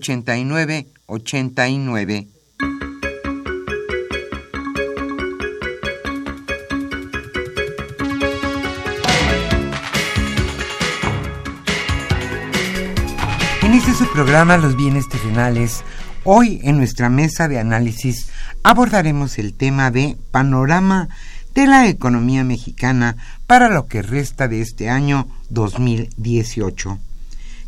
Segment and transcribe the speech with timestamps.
[0.00, 2.28] 5536 8989.
[13.62, 15.82] En este su programa Los bienes terrenales,
[16.24, 18.28] hoy en nuestra mesa de análisis
[18.62, 21.08] abordaremos el tema de panorama
[21.54, 26.98] de la economía mexicana para lo que resta de este año 2018.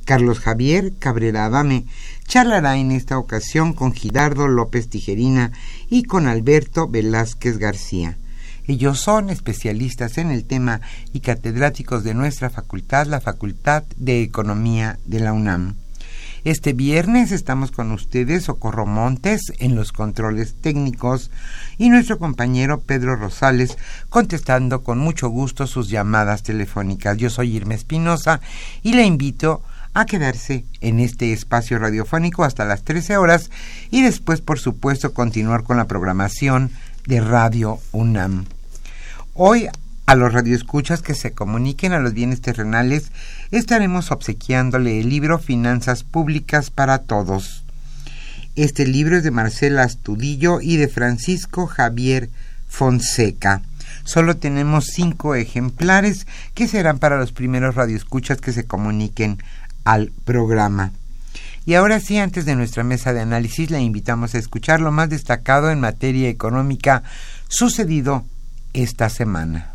[0.04, 1.86] Carlos Javier Cabrera Adame
[2.26, 5.52] charlará en esta ocasión con Gidardo López Tijerina
[5.88, 8.16] y con Alberto Velázquez García.
[8.66, 10.80] Ellos son especialistas en el tema
[11.12, 15.76] y catedráticos de nuestra facultad, la Facultad de Economía de la UNAM.
[16.44, 21.30] Este viernes estamos con ustedes, Socorro Montes, en los controles técnicos
[21.78, 23.78] y nuestro compañero Pedro Rosales
[24.10, 27.16] contestando con mucho gusto sus llamadas telefónicas.
[27.16, 28.42] Yo soy Irma Espinosa
[28.82, 29.62] y le invito
[30.04, 33.50] quedarse en este espacio radiofónico hasta las 13 horas
[33.90, 36.72] y después, por supuesto, continuar con la programación
[37.06, 38.46] de Radio UNAM.
[39.34, 39.68] Hoy,
[40.06, 43.12] a los radioescuchas que se comuniquen a los bienes terrenales,
[43.52, 47.64] estaremos obsequiándole el libro Finanzas Públicas para Todos.
[48.56, 52.30] Este libro es de Marcela Astudillo y de Francisco Javier
[52.68, 53.62] Fonseca.
[54.04, 59.38] Solo tenemos cinco ejemplares que serán para los primeros radioescuchas que se comuniquen
[59.84, 60.92] al programa.
[61.66, 65.08] Y ahora sí, antes de nuestra mesa de análisis, le invitamos a escuchar lo más
[65.08, 67.02] destacado en materia económica
[67.48, 68.24] sucedido
[68.74, 69.70] esta semana.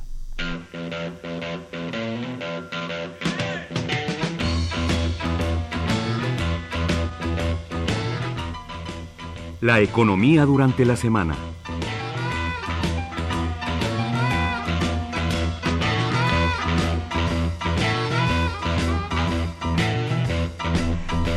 [9.62, 11.36] La economía durante la semana.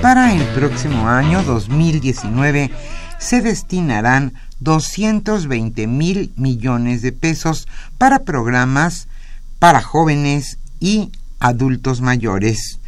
[0.03, 2.73] Para el próximo año 2019
[3.21, 7.69] se destinarán 220 mil millones de pesos
[7.99, 9.07] para programas
[9.61, 12.81] para jóvenes y adultos mayores.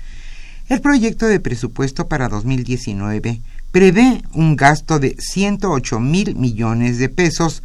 [0.69, 7.63] El proyecto de presupuesto para 2019 prevé un gasto de 108 mil millones de pesos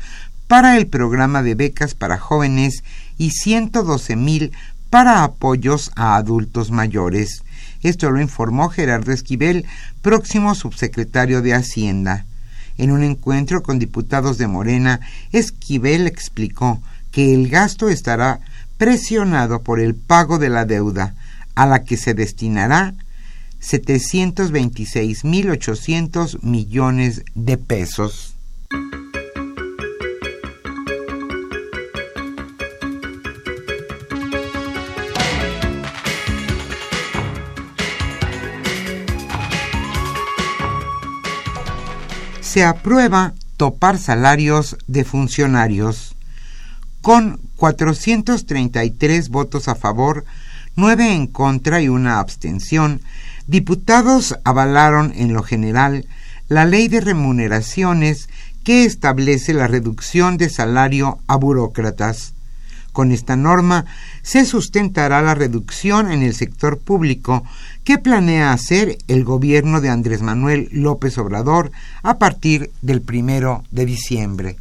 [0.48, 2.84] para el programa de becas para jóvenes
[3.18, 4.52] y 112 mil
[4.92, 7.42] para apoyos a adultos mayores.
[7.82, 9.66] Esto lo informó Gerardo Esquivel,
[10.02, 12.26] próximo subsecretario de Hacienda.
[12.78, 15.00] En un encuentro con diputados de Morena,
[15.32, 16.82] Esquivel explicó
[17.12, 18.42] que el gasto estará
[18.78, 21.16] presionado por el pago de la deuda,
[21.56, 22.94] a la que se destinará
[23.62, 28.36] 726.800 millones de pesos.
[42.50, 46.16] Se aprueba topar salarios de funcionarios.
[47.00, 50.26] Con 433 votos a favor,
[50.76, 53.02] 9 en contra y una abstención,
[53.46, 56.08] diputados avalaron en lo general
[56.48, 58.30] la ley de remuneraciones
[58.64, 62.34] que establece la reducción de salario a burócratas.
[62.94, 63.86] Con esta norma
[64.24, 67.44] se sustentará la reducción en el sector público
[67.90, 71.72] que planea hacer el gobierno de Andrés Manuel López Obrador
[72.04, 74.58] a partir del primero de diciembre.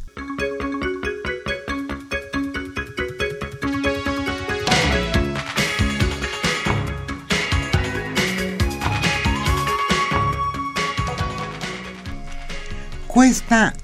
[13.05, 13.75] Cuesta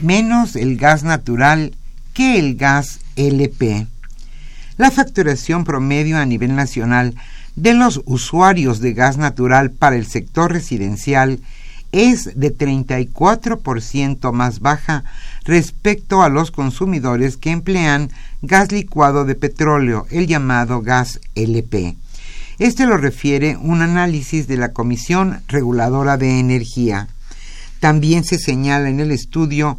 [0.00, 1.74] menos el gas natural
[2.14, 3.86] que el gas LP.
[4.78, 7.14] La facturación promedio a nivel nacional
[7.56, 11.40] de los usuarios de gas natural para el sector residencial
[11.92, 15.04] es de 34% más baja
[15.44, 18.10] respecto a los consumidores que emplean
[18.42, 21.94] gas licuado de petróleo, el llamado gas LP.
[22.58, 27.08] Este lo refiere un análisis de la Comisión Reguladora de Energía.
[27.78, 29.78] También se señala en el estudio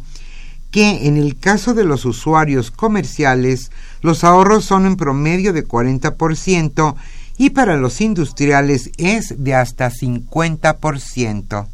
[0.70, 3.70] que en el caso de los usuarios comerciales
[4.00, 6.94] los ahorros son en promedio de 40%
[7.38, 11.68] y para los industriales es de hasta 50%.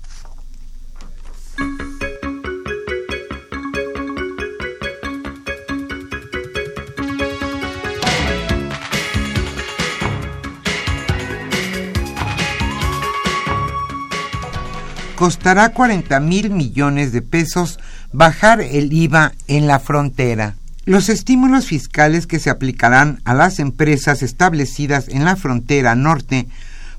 [15.23, 17.79] costará 40 mil millones de pesos
[18.13, 20.57] bajar el IVA en la frontera.
[20.85, 26.49] Los estímulos fiscales que se aplicarán a las empresas establecidas en la frontera norte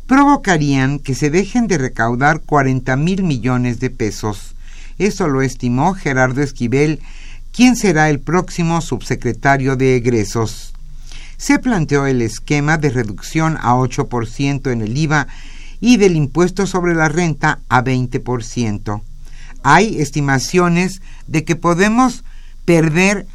[0.07, 4.55] provocarían que se dejen de recaudar 40 mil millones de pesos.
[4.99, 7.01] Eso lo estimó Gerardo Esquivel,
[7.51, 10.73] quien será el próximo subsecretario de egresos.
[11.35, 15.27] Se planteó el esquema de reducción a 8% en el IVA
[15.81, 19.01] y del impuesto sobre la renta a 20%.
[19.63, 22.23] Hay estimaciones de que podemos
[22.63, 23.27] perder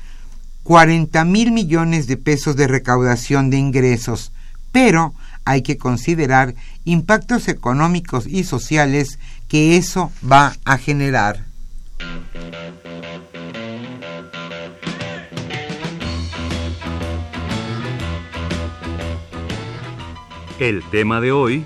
[0.69, 4.32] 40 mil millones de pesos de recaudación de ingresos,
[4.70, 5.15] pero
[5.47, 6.55] hay que considerar
[6.85, 9.19] impactos económicos y sociales
[9.49, 11.47] que eso va a generar.
[20.59, 21.65] El tema de hoy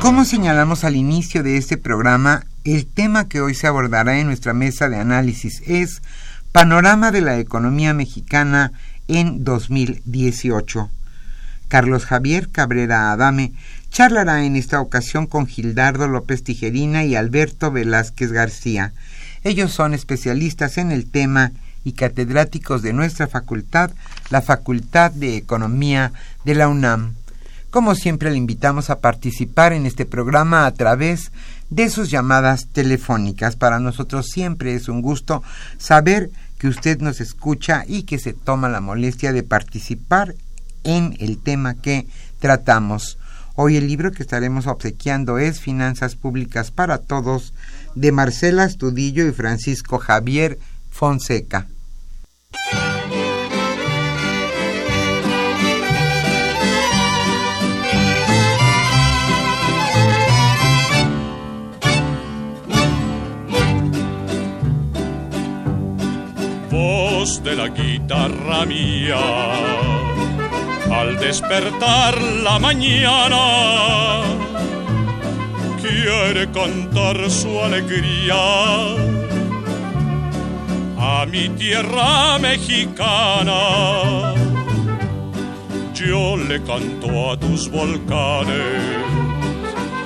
[0.00, 4.54] Como señalamos al inicio de este programa, el tema que hoy se abordará en nuestra
[4.54, 6.00] mesa de análisis es
[6.52, 8.72] Panorama de la Economía Mexicana
[9.08, 10.88] en 2018.
[11.68, 13.52] Carlos Javier Cabrera Adame
[13.90, 18.94] charlará en esta ocasión con Gildardo López Tijerina y Alberto Velázquez García.
[19.44, 21.52] Ellos son especialistas en el tema
[21.84, 23.90] y catedráticos de nuestra facultad,
[24.30, 26.12] la Facultad de Economía
[26.46, 27.16] de la UNAM.
[27.70, 31.30] Como siempre, le invitamos a participar en este programa a través
[31.70, 33.54] de sus llamadas telefónicas.
[33.54, 35.44] Para nosotros siempre es un gusto
[35.78, 40.34] saber que usted nos escucha y que se toma la molestia de participar
[40.82, 42.08] en el tema que
[42.40, 43.18] tratamos.
[43.54, 47.54] Hoy el libro que estaremos obsequiando es Finanzas Públicas para Todos
[47.94, 50.58] de Marcela Estudillo y Francisco Javier
[50.90, 51.68] Fonseca.
[66.70, 69.18] De la guitarra mía.
[70.88, 74.22] Al despertar la mañana,
[75.80, 78.36] quiere cantar su alegría
[80.98, 84.32] a mi tierra mexicana.
[85.94, 88.80] Yo le canto a tus volcanes,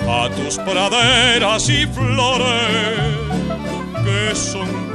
[0.09, 3.14] a tus praderas y flores
[4.02, 4.94] que son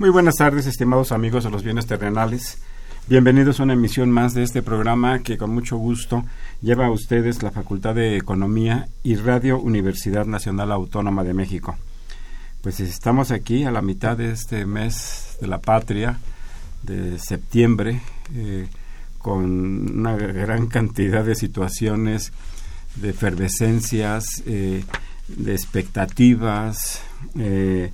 [0.00, 2.56] Muy buenas tardes, estimados amigos de los bienes terrenales.
[3.06, 6.24] Bienvenidos a una emisión más de este programa que con mucho gusto
[6.62, 11.76] lleva a ustedes la Facultad de Economía y Radio Universidad Nacional Autónoma de México.
[12.62, 16.18] Pues estamos aquí a la mitad de este mes de la patria,
[16.82, 18.00] de septiembre,
[18.34, 18.68] eh,
[19.18, 22.32] con una gran cantidad de situaciones,
[22.94, 24.82] de efervescencias, eh,
[25.28, 27.02] de expectativas,
[27.38, 27.92] eh,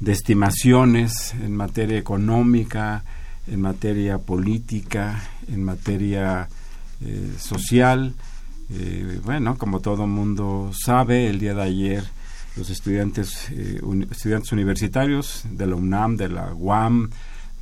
[0.00, 3.04] de estimaciones en materia económica,
[3.46, 6.48] en materia política, en materia
[7.00, 8.14] eh, social.
[8.70, 12.04] Eh, bueno, como todo mundo sabe, el día de ayer
[12.56, 17.10] los estudiantes, eh, estudiantes universitarios de la UNAM, de la UAM,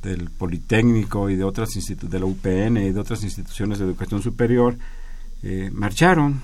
[0.03, 4.77] del Politécnico y de otras de la UPN y de otras instituciones de educación superior
[5.71, 6.41] marcharon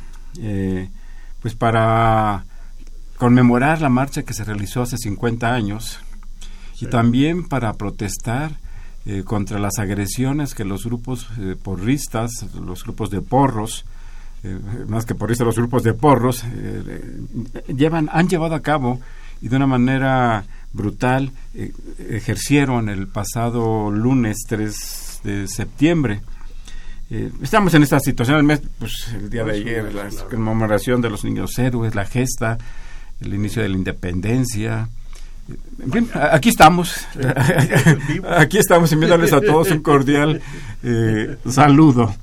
[1.41, 2.45] pues para
[3.17, 5.99] conmemorar la marcha que se realizó hace 50 años
[6.79, 8.51] y también para protestar
[9.05, 13.85] eh, contra las agresiones que los grupos eh, porristas, los grupos de porros,
[14.43, 16.45] eh, más que porristas, los grupos de porros,
[17.67, 19.01] llevan, han llevado a cabo
[19.41, 21.31] y de una manera brutal
[21.99, 26.21] ejercieron el pasado lunes 3 de septiembre.
[27.41, 31.25] estamos en esta situación, el, mes, pues, el día de ayer, la conmemoración de los
[31.25, 32.57] niños héroes, la gesta,
[33.23, 34.89] el inicio de la independencia.
[36.13, 36.95] aquí estamos,
[38.37, 40.41] aquí estamos enviándoles a todos un cordial
[40.83, 42.15] eh, saludo.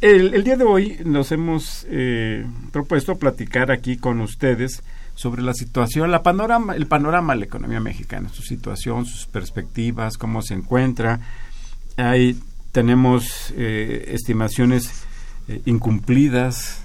[0.00, 4.82] El, día de hoy nos hemos eh, propuesto platicar aquí con ustedes
[5.14, 10.18] sobre la situación, la panorama, el panorama de la economía mexicana, su situación, sus perspectivas,
[10.18, 11.20] cómo se encuentra.
[11.96, 12.36] Ahí
[12.72, 15.04] tenemos eh, estimaciones
[15.66, 16.81] incumplidas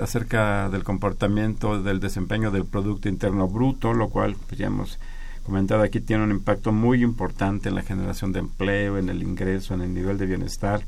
[0.00, 4.98] acerca del comportamiento del desempeño del Producto Interno Bruto, lo cual pues, ya hemos
[5.46, 9.74] comentado aquí tiene un impacto muy importante en la generación de empleo, en el ingreso,
[9.74, 10.82] en el nivel de bienestar.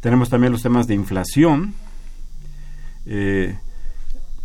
[0.00, 1.74] Tenemos también los temas de inflación,
[3.04, 3.58] eh,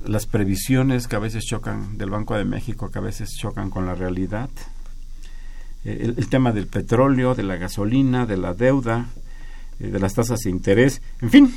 [0.03, 3.85] las previsiones que a veces chocan del Banco de México, que a veces chocan con
[3.85, 4.49] la realidad,
[5.83, 9.05] eh, el, tema del petróleo, de la gasolina, de la deuda,
[9.79, 11.55] eh, de las tasas de interés, en fin,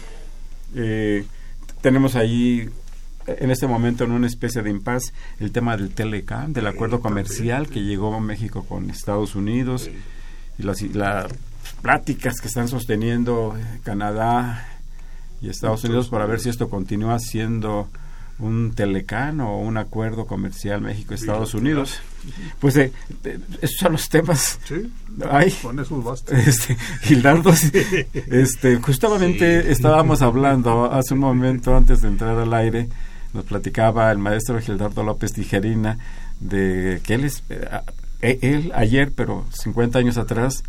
[1.80, 2.68] tenemos ahí
[3.26, 7.68] en este momento en una especie de impas el tema del Telecam, del acuerdo comercial
[7.68, 9.90] que llegó a México con Estados Unidos
[10.58, 10.82] y las,
[11.82, 13.54] pláticas que están sosteniendo
[13.85, 14.66] Canadá
[15.40, 17.88] y Estados Unidos para ver si esto continúa siendo
[18.38, 22.00] un Telecán o un acuerdo comercial México-Estados Unidos.
[22.61, 22.92] Pues eh,
[23.25, 24.61] eh, esos son los temas.
[24.64, 24.92] Sí,
[25.62, 25.78] con
[26.30, 27.52] Este, Gildardo,
[28.12, 32.88] este, justamente estábamos hablando hace un momento antes de entrar al aire,
[33.33, 35.99] nos platicaba el maestro Gildardo López Tijerina
[36.40, 40.62] de que él, es, eh, él ayer, pero 50 años atrás,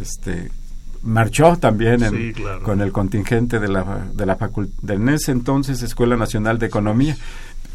[0.00, 0.50] este,
[1.02, 6.58] marchó también con el contingente de la, de la facultad, de ese entonces Escuela Nacional
[6.58, 7.16] de Economía.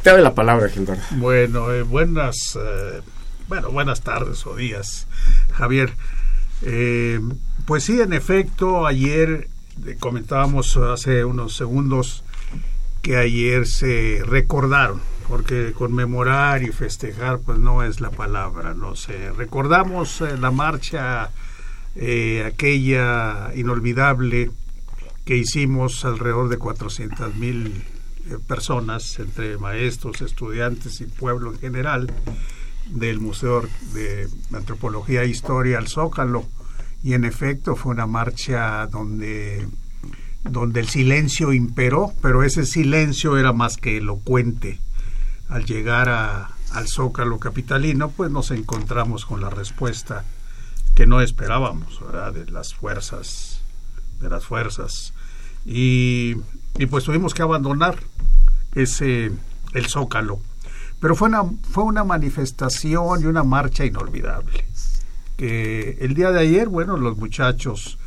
[0.03, 1.01] Te doy la palabra, Gildardo.
[1.12, 3.01] Bueno, eh, buenas, eh,
[3.48, 5.07] bueno, buenas tardes o días,
[5.53, 5.93] Javier.
[6.62, 7.19] Eh,
[7.65, 9.50] pues sí, en efecto, ayer
[10.00, 12.24] comentábamos hace unos segundos
[13.01, 19.31] que ayer se recordaron, porque conmemorar y festejar pues no es la palabra, no sé.
[19.31, 21.31] Recordamos la marcha
[22.00, 24.51] eh, aquella inolvidable
[25.25, 27.84] que hicimos alrededor de 400 mil
[28.30, 32.13] eh, personas, entre maestros, estudiantes y pueblo en general,
[32.86, 33.63] del Museo
[33.94, 36.46] de Antropología e Historia al Zócalo.
[37.04, 39.68] Y en efecto fue una marcha donde,
[40.44, 44.80] donde el silencio imperó, pero ese silencio era más que elocuente.
[45.50, 50.24] Al llegar al Zócalo capitalino, pues nos encontramos con la respuesta
[50.98, 52.00] que no esperábamos
[52.34, 53.62] de las fuerzas
[54.20, 55.13] de las fuerzas.
[55.63, 56.34] Y,
[56.89, 58.00] pues tuvimos que abandonar
[58.74, 59.32] ese
[59.74, 60.39] el zócalo.
[61.00, 64.66] Pero fue una fue una manifestación y una marcha inolvidable
[65.38, 68.00] que el día de ayer bueno los muchachos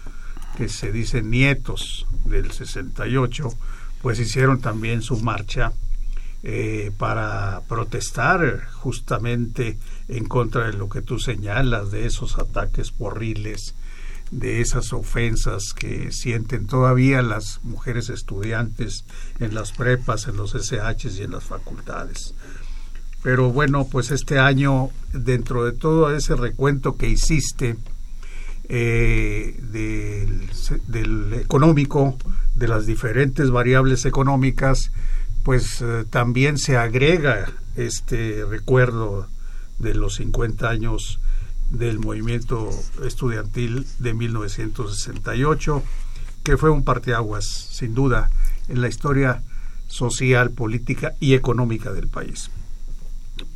[0.56, 3.50] que se dicen nietos del 68
[4.02, 5.72] pues hicieron también su marcha
[6.42, 9.78] eh, para protestar justamente
[10.08, 13.74] en contra de lo que tú señalas, de esos ataques horribles,
[14.30, 19.04] de esas ofensas que sienten todavía las mujeres estudiantes
[19.38, 22.34] en las prepas, en los SHs y en las facultades.
[23.22, 27.76] Pero bueno, pues este año, dentro de todo ese recuento que hiciste
[28.68, 29.58] eh,
[30.86, 32.16] del económico,
[32.54, 34.90] de las diferentes variables económicas,
[35.42, 39.28] pues eh, también se agrega este recuerdo
[39.78, 41.20] de los 50 años
[41.70, 42.70] del movimiento
[43.04, 45.82] estudiantil de 1968,
[46.42, 48.30] que fue un parteaguas, sin duda,
[48.68, 49.42] en la historia
[49.88, 52.50] social, política y económica del país.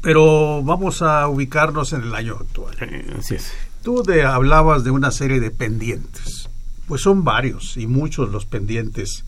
[0.01, 2.77] Pero vamos a ubicarnos en el año actual.
[3.19, 3.53] así es.
[3.83, 6.49] Tú de, hablabas de una serie de pendientes.
[6.87, 9.25] Pues son varios y muchos los pendientes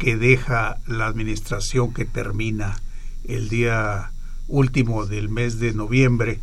[0.00, 2.80] que deja la administración que termina
[3.24, 4.12] el día
[4.48, 6.40] último del mes de noviembre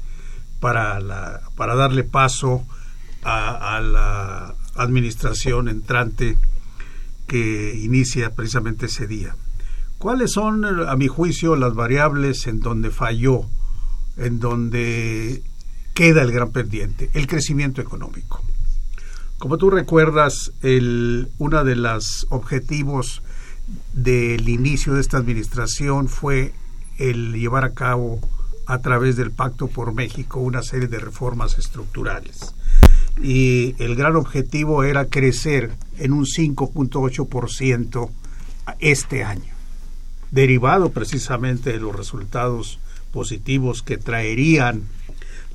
[0.59, 2.63] para, la, para darle paso
[3.23, 6.37] a, la administración entrante
[7.25, 9.35] que inicia precisamente ese día.
[9.97, 13.41] ¿Cuáles son, a mi juicio, las variables en donde falló,
[14.17, 15.41] en donde
[15.95, 17.09] queda el gran pendiente?
[17.15, 18.43] El crecimiento económico.
[19.39, 23.23] Como tú recuerdas, uno de los objetivos
[23.93, 26.53] del inicio de esta administración fue
[26.97, 28.19] el llevar a cabo
[28.65, 32.53] a través del Pacto por México una serie de reformas estructurales.
[33.21, 38.09] Y el gran objetivo era crecer en un 5.8%
[38.79, 39.53] este año,
[40.31, 42.79] derivado precisamente de los resultados
[43.11, 44.83] positivos que traerían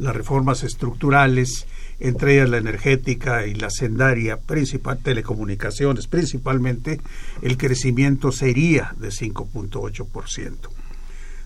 [0.03, 1.67] las reformas estructurales
[2.03, 7.01] entre ellas la energética y la sendaria, principal, telecomunicaciones principalmente,
[7.43, 10.57] el crecimiento sería de 5.8%.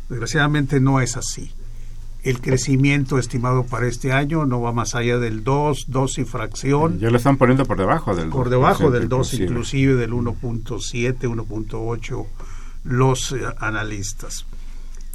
[0.08, 1.52] Desgraciadamente no es así.
[2.22, 6.98] El crecimiento estimado para este año no va más allá del 2, 2 y fracción.
[6.98, 8.34] Ya lo están poniendo por debajo del 2.
[8.34, 12.26] Por debajo del 2, inclusive, del 1.7, 1.8
[12.84, 14.46] los eh, analistas.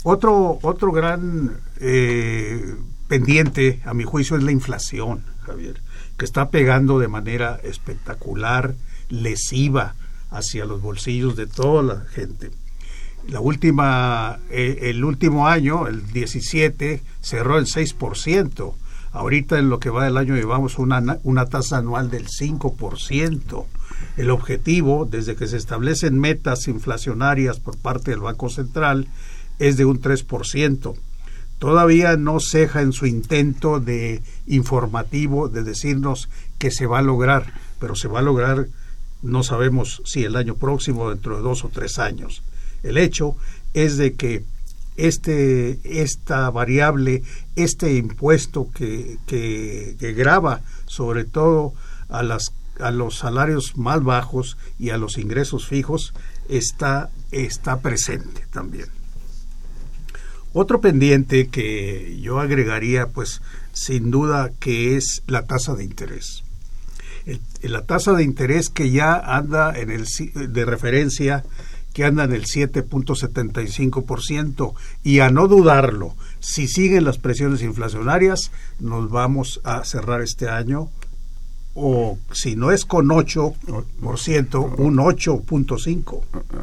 [0.03, 2.75] Otro, otro gran eh,
[3.11, 5.81] pendiente, a mi juicio, es la inflación, Javier,
[6.17, 8.73] que está pegando de manera espectacular,
[9.09, 9.95] lesiva
[10.29, 12.51] hacia los bolsillos de toda la gente.
[13.27, 18.75] La última, eh, el último año, el 17, cerró en 6%.
[19.11, 23.65] Ahorita en lo que va del año llevamos una, una tasa anual del 5%.
[24.15, 29.09] El objetivo, desde que se establecen metas inflacionarias por parte del Banco Central,
[29.59, 30.95] es de un 3%
[31.61, 37.53] todavía no ceja en su intento de informativo de decirnos que se va a lograr,
[37.79, 38.65] pero se va a lograr,
[39.21, 42.41] no sabemos si el año próximo, dentro de dos o tres años.
[42.81, 43.35] El hecho
[43.75, 44.43] es de que
[44.97, 47.21] este, esta variable,
[47.55, 51.75] este impuesto que, que, que grava sobre todo
[52.09, 56.15] a, las, a los salarios más bajos y a los ingresos fijos,
[56.49, 58.87] está, está presente también.
[60.53, 63.41] Otro pendiente que yo agregaría, pues
[63.73, 66.43] sin duda que es la tasa de interés.
[67.61, 71.43] la tasa de interés que ya anda en el de referencia
[71.93, 79.09] que anda en el 7.75% y a no dudarlo, si siguen las presiones inflacionarias, nos
[79.09, 80.89] vamos a cerrar este año
[81.73, 83.55] o si no es con 8%,
[84.77, 86.21] un 8.5,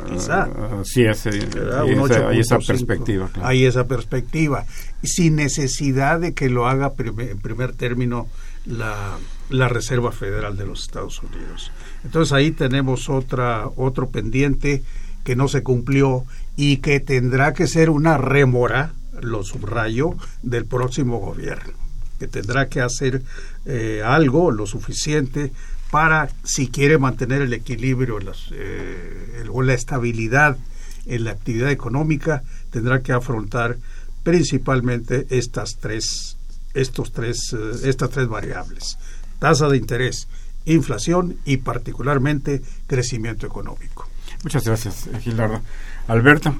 [0.08, 0.48] quizá.
[0.84, 3.30] Sí, ese, hay, esa, perspectiva.
[3.42, 4.66] Hay esa perspectiva,
[5.02, 8.28] sin necesidad de que lo haga en primer término
[8.66, 9.16] la,
[9.48, 11.72] la Reserva Federal de los Estados Unidos.
[12.04, 14.82] Entonces ahí tenemos otra, otro pendiente
[15.24, 16.24] que no se cumplió
[16.56, 21.87] y que tendrá que ser una rémora, lo subrayo, del próximo gobierno
[22.18, 23.22] que tendrá que hacer
[23.64, 25.52] eh, algo lo suficiente
[25.90, 28.18] para, si quiere mantener el equilibrio
[28.52, 30.56] eh, o la estabilidad
[31.06, 33.78] en la actividad económica, tendrá que afrontar
[34.22, 36.36] principalmente estas tres,
[36.74, 38.98] estos tres, eh, estas tres variables:
[39.38, 40.28] tasa de interés,
[40.66, 44.08] inflación y particularmente crecimiento económico.
[44.44, 45.62] Muchas gracias, Gilardo.
[46.06, 46.54] Alberto,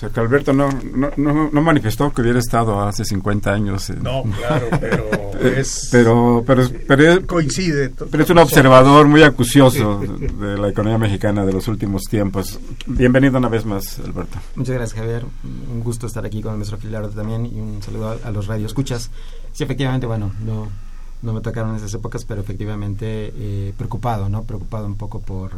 [0.00, 0.70] o sea, que Alberto no,
[1.18, 3.90] no, no, manifestó que hubiera estado hace 50 años.
[4.00, 5.10] no, claro, pero
[5.42, 5.90] es...
[5.92, 7.90] Pero, pero, coincide.
[8.10, 10.00] Pero es un observador muy acucioso
[10.40, 12.58] de la economía mexicana de los últimos tiempos.
[12.86, 14.38] Bienvenido una vez más, Alberto.
[14.54, 15.26] Muchas gracias, Javier.
[15.70, 19.10] Un gusto estar aquí con nuestro Filardo también y un saludo a, los radioescuchas.
[19.52, 20.68] Sí, efectivamente, bueno, no,
[21.20, 24.44] no me tocaron esas épocas, pero efectivamente eh, preocupado, ¿no?
[24.44, 25.50] Preocupado un poco por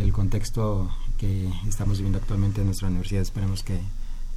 [0.00, 0.90] el contexto
[1.24, 3.22] que estamos viviendo actualmente en nuestra universidad.
[3.22, 3.80] Esperemos que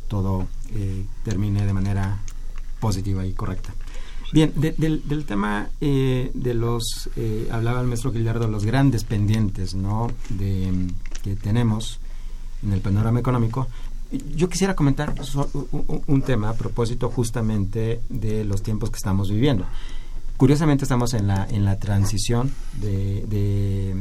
[0.07, 2.19] todo eh, termine de manera
[2.79, 3.73] positiva y correcta.
[4.33, 10.11] Bien, del, tema eh, de los, eh, hablaba el maestro Gildardo, los grandes pendientes ¿no?
[10.29, 10.87] de,
[11.23, 11.99] que tenemos
[12.61, 13.67] en el panorama económico.
[14.35, 15.13] Yo quisiera comentar
[16.07, 19.65] un, tema a propósito justamente de los tiempos que estamos viviendo.
[20.35, 23.95] Curiosamente estamos en la, en la transición de,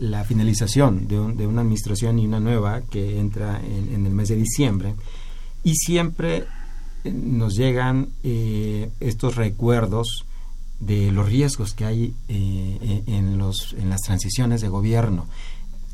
[0.00, 4.28] la finalización de, de, una administración y una nueva que entra en, en el mes
[4.28, 4.94] de diciembre
[5.64, 6.46] y siempre
[7.04, 10.24] nos llegan eh, estos recuerdos
[10.80, 15.26] de los riesgos que hay eh, en, los, en las transiciones de gobierno.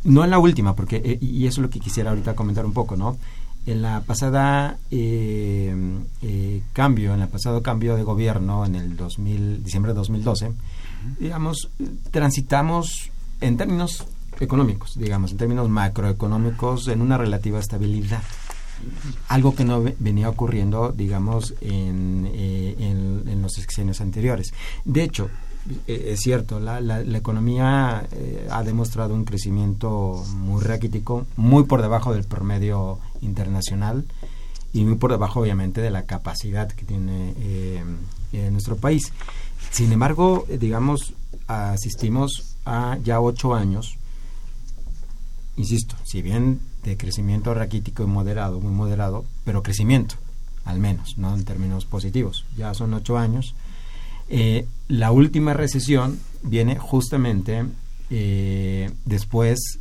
[0.04, 2.72] No en la última, porque, eh, y eso es lo que quisiera ahorita comentar un
[2.72, 3.18] poco, ¿no?
[3.66, 4.78] En la pasada
[6.72, 10.52] cambio, en el pasado cambio de gobierno, en el 2000, diciembre de 2012,
[11.20, 11.68] digamos,
[12.10, 14.04] transitamos en términos
[14.40, 18.22] económicos, digamos, en términos macroeconómicos, en una relativa estabilidad
[19.28, 24.52] algo que no venía ocurriendo, digamos, en, eh, en, los sexenios anteriores.
[24.84, 25.30] De hecho,
[25.86, 31.82] eh, es cierto, la, la, economía eh, ha demostrado un crecimiento muy raquítico, muy por
[31.82, 34.04] debajo del promedio internacional
[34.72, 37.82] y muy por debajo, obviamente, de la capacidad que tiene
[38.50, 39.12] nuestro país.
[39.70, 41.14] Sin embargo, digamos,
[41.46, 43.96] asistimos a ya ocho años,
[45.56, 50.16] insisto, si bien de crecimiento raquítico y moderado, muy moderado, pero crecimiento,
[50.64, 51.34] al menos, ¿no?
[51.34, 52.44] En términos positivos.
[52.56, 53.54] Ya son ocho años.
[54.28, 57.64] Eh, la última recesión viene justamente
[58.10, 59.80] eh, después,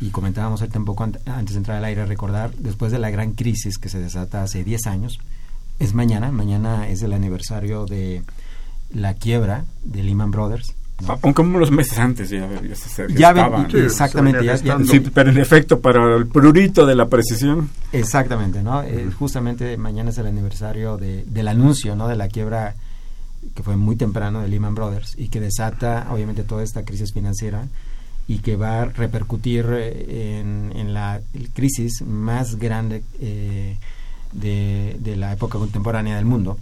[0.00, 3.78] y comentábamos ahorita un antes de entrar al aire, recordar, después de la gran crisis
[3.78, 5.18] que se desata hace diez años,
[5.80, 8.22] es mañana, mañana es el aniversario de
[8.90, 10.74] la quiebra de Lehman Brothers,
[11.22, 12.48] aunque unos meses antes ya,
[13.08, 15.10] ya, exactamente.
[15.12, 17.68] pero en efecto, para el prurito de la precisión.
[17.92, 18.82] Exactamente, ¿no?
[18.82, 22.08] Eh, justamente mañana es el aniversario de, del anuncio, ¿no?
[22.08, 22.74] De la quiebra
[23.54, 27.66] que fue muy temprano de Lehman Brothers y que desata, obviamente, toda esta crisis financiera
[28.26, 30.40] y que va a repercutir eh,
[30.74, 31.20] en, la
[31.52, 33.76] crisis más grande eh,
[34.32, 36.56] de, de la época contemporánea del mundo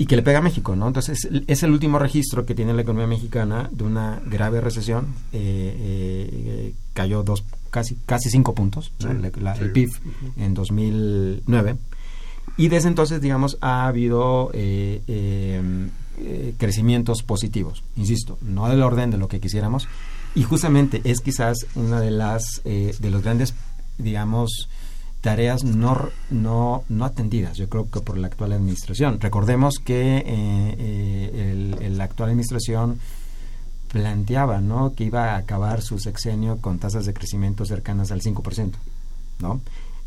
[0.00, 0.86] y que le pega a México, ¿no?
[0.86, 5.08] Entonces es el último registro que tiene la economía mexicana de una grave recesión.
[5.30, 9.90] Eh, eh, cayó dos, casi, casi cinco puntos, el PIB
[10.38, 11.76] en 2009.
[12.56, 15.02] Y desde entonces, digamos, ha habido eh,
[16.56, 19.86] crecimientos positivos, insisto, no del orden de lo que quisiéramos.
[20.34, 23.52] Y justamente es quizás una de las de los grandes,
[23.98, 24.70] digamos,
[25.20, 29.20] tareas no, no, no atendidas, yo creo que por la actual administración.
[29.20, 30.24] Recordemos que eh,
[30.78, 32.98] eh, la actual administración
[33.92, 34.94] planteaba ¿no?
[34.94, 38.72] que iba a acabar su sexenio con tasas de crecimiento cercanas al 5%.
[39.40, 39.60] ¿no?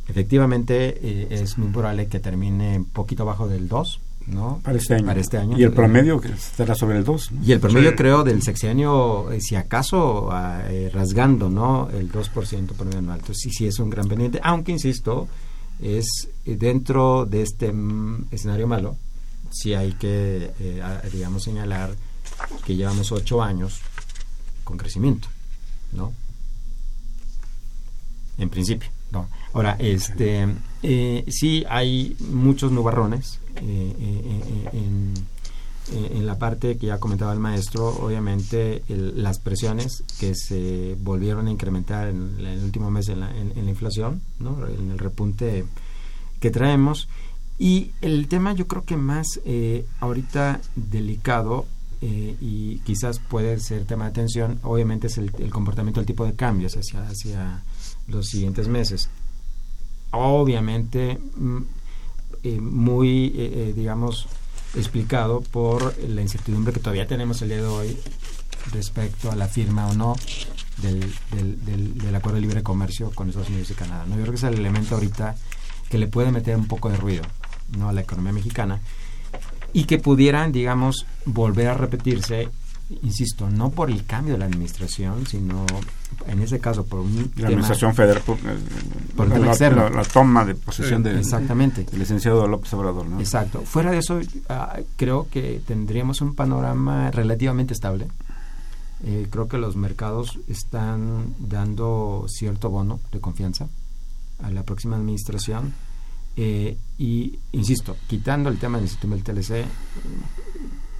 [0.08, 4.60] Efectivamente, eh, es muy probable que termine un poquito abajo del 2%, ¿no?
[4.64, 5.06] Para este año.
[5.06, 5.58] Para este año.
[5.58, 7.32] Y el promedio estará sobre el 2.
[7.46, 11.90] Y el promedio creo del sexenio, eh, si acaso ah, eh, rasgando, ¿no?
[11.90, 13.20] El 2% promedio anual.
[13.20, 15.28] Entonces sí, sí es un gran pendiente, aunque insisto,
[15.82, 18.98] es eh, dentro de este mm, escenario malo,
[19.52, 20.52] sí hay que,
[21.12, 21.92] digamos, señalar
[22.66, 23.82] que llevamos ocho años
[24.64, 25.28] con crecimiento,
[25.92, 26.12] ¿no?
[28.40, 29.28] En principio, ¿no?
[29.54, 30.48] Ahora, este,
[31.28, 35.14] sí hay muchos nubarrones, eh, eh, eh,
[36.16, 41.52] en, la parte que ya comentaba el maestro, obviamente las presiones que se volvieron a
[41.52, 44.66] incrementar en, el último mes en la, en, la inflación, ¿no?
[44.66, 45.66] en el repunte
[46.40, 47.10] que traemos.
[47.60, 49.42] Y el tema yo creo que más
[50.00, 51.66] ahorita delicado
[52.02, 56.34] y quizás puede ser tema de atención, obviamente es el, el, comportamiento del tipo de
[56.34, 57.62] cambios hacia, hacia
[58.08, 59.10] los siguientes meses.
[60.12, 61.62] Obviamente mm,
[62.44, 64.28] eh, muy, eh, eh, digamos,
[64.76, 67.98] explicado por la incertidumbre que todavía tenemos el día de hoy
[68.72, 70.16] respecto a la firma o no
[70.78, 74.06] del, del, del, acuerdo de libre comercio con Estados Unidos y Canadá.
[74.08, 74.16] ¿no?
[74.16, 75.36] Yo creo que es el elemento ahorita
[75.90, 77.24] que le puede meter un poco de ruido
[77.78, 77.90] ¿no?
[77.90, 78.82] a la economía mexicana
[79.74, 82.50] y que pudieran, digamos, volver a repetirse
[83.02, 85.66] insisto, no por el cambio de la administración, sino
[86.28, 91.18] en ese caso por un la administración federal por, eh, la, toma de posesión del
[91.18, 91.86] exactamente.
[91.94, 93.20] licenciado López Obrador ¿no?
[93.20, 93.62] exacto.
[93.62, 98.08] Fuera de eso ah, creo que tendríamos un panorama relativamente estable.
[99.06, 103.68] Eh, creo que los mercados están dando cierto bono de confianza
[104.42, 105.74] a la próxima administración.
[106.36, 109.66] Eh, y insisto quitando el tema del sistema del TLC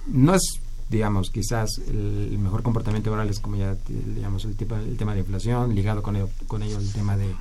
[0.06, 4.96] no es digamos, quizás el, mejor comportamiento oral es como ya digamos el, tipo, el
[4.96, 7.34] tema de inflación, ligado con ello, con ello el tema de,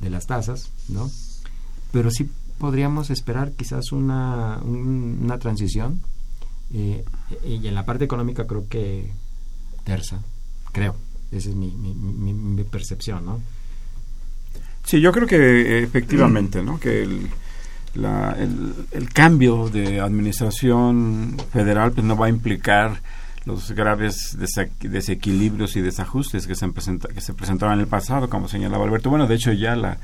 [0.00, 1.10] de las tasas, ¿no?
[1.92, 6.00] pero sí podríamos esperar quizás una, una transición
[6.74, 7.04] eh,
[7.44, 9.12] y en la parte económica creo que
[9.84, 10.22] terza,
[10.72, 10.96] creo,
[11.30, 13.40] esa es mi, mi, mi, percepción, ¿no?
[14.84, 16.80] Sí, yo creo que efectivamente, ¿no?
[16.80, 17.28] Que el,
[17.94, 23.00] la, el, cambio de administración federal pues no va a implicar
[23.44, 24.36] los graves
[24.80, 29.10] desequilibrios y desajustes que se, presenta, que se presentaban en el pasado, como señalaba Alberto.
[29.10, 29.98] Bueno, de hecho ya la,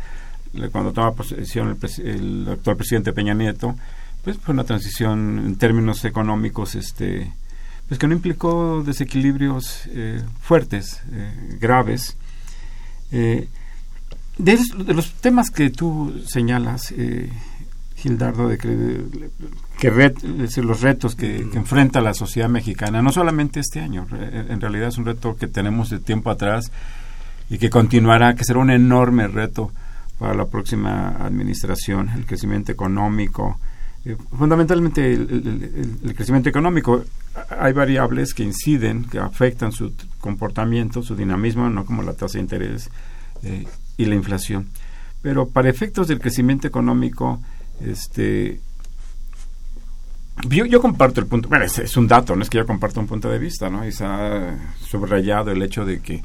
[0.73, 3.77] cuando toma posesión el, el, actual presidente Peña Nieto,
[4.25, 7.33] pues fue una transición en términos económicos, este,
[7.87, 12.17] pues que no implicó desequilibrios eh, fuertes, eh, graves.
[13.13, 13.49] Eh,
[14.37, 14.59] de,
[14.95, 16.93] los temas que tú señalas,
[17.99, 19.05] Gildardo, de que,
[19.79, 24.99] que los retos que, enfrenta la sociedad mexicana, no solamente este año, en realidad es
[24.99, 26.71] un reto que tenemos de tiempo atrás
[27.51, 29.73] y que continuará, que será un enorme reto
[30.19, 33.59] para la próxima administración, el crecimiento económico,
[34.05, 37.05] eh, fundamentalmente el, crecimiento económico.
[37.59, 42.43] Hay variables que inciden, que afectan su comportamiento, su dinamismo, no como la tasa de
[42.43, 42.91] interés
[43.43, 44.69] eh, y la inflación.
[45.21, 47.41] Pero para efectos del crecimiento económico,
[47.81, 48.61] este,
[50.47, 53.29] yo, comparto el punto, bueno, es, un dato, no es que yo comparto un punto
[53.29, 53.87] de vista, ¿no?
[53.87, 56.23] Y se ha subrayado el hecho de que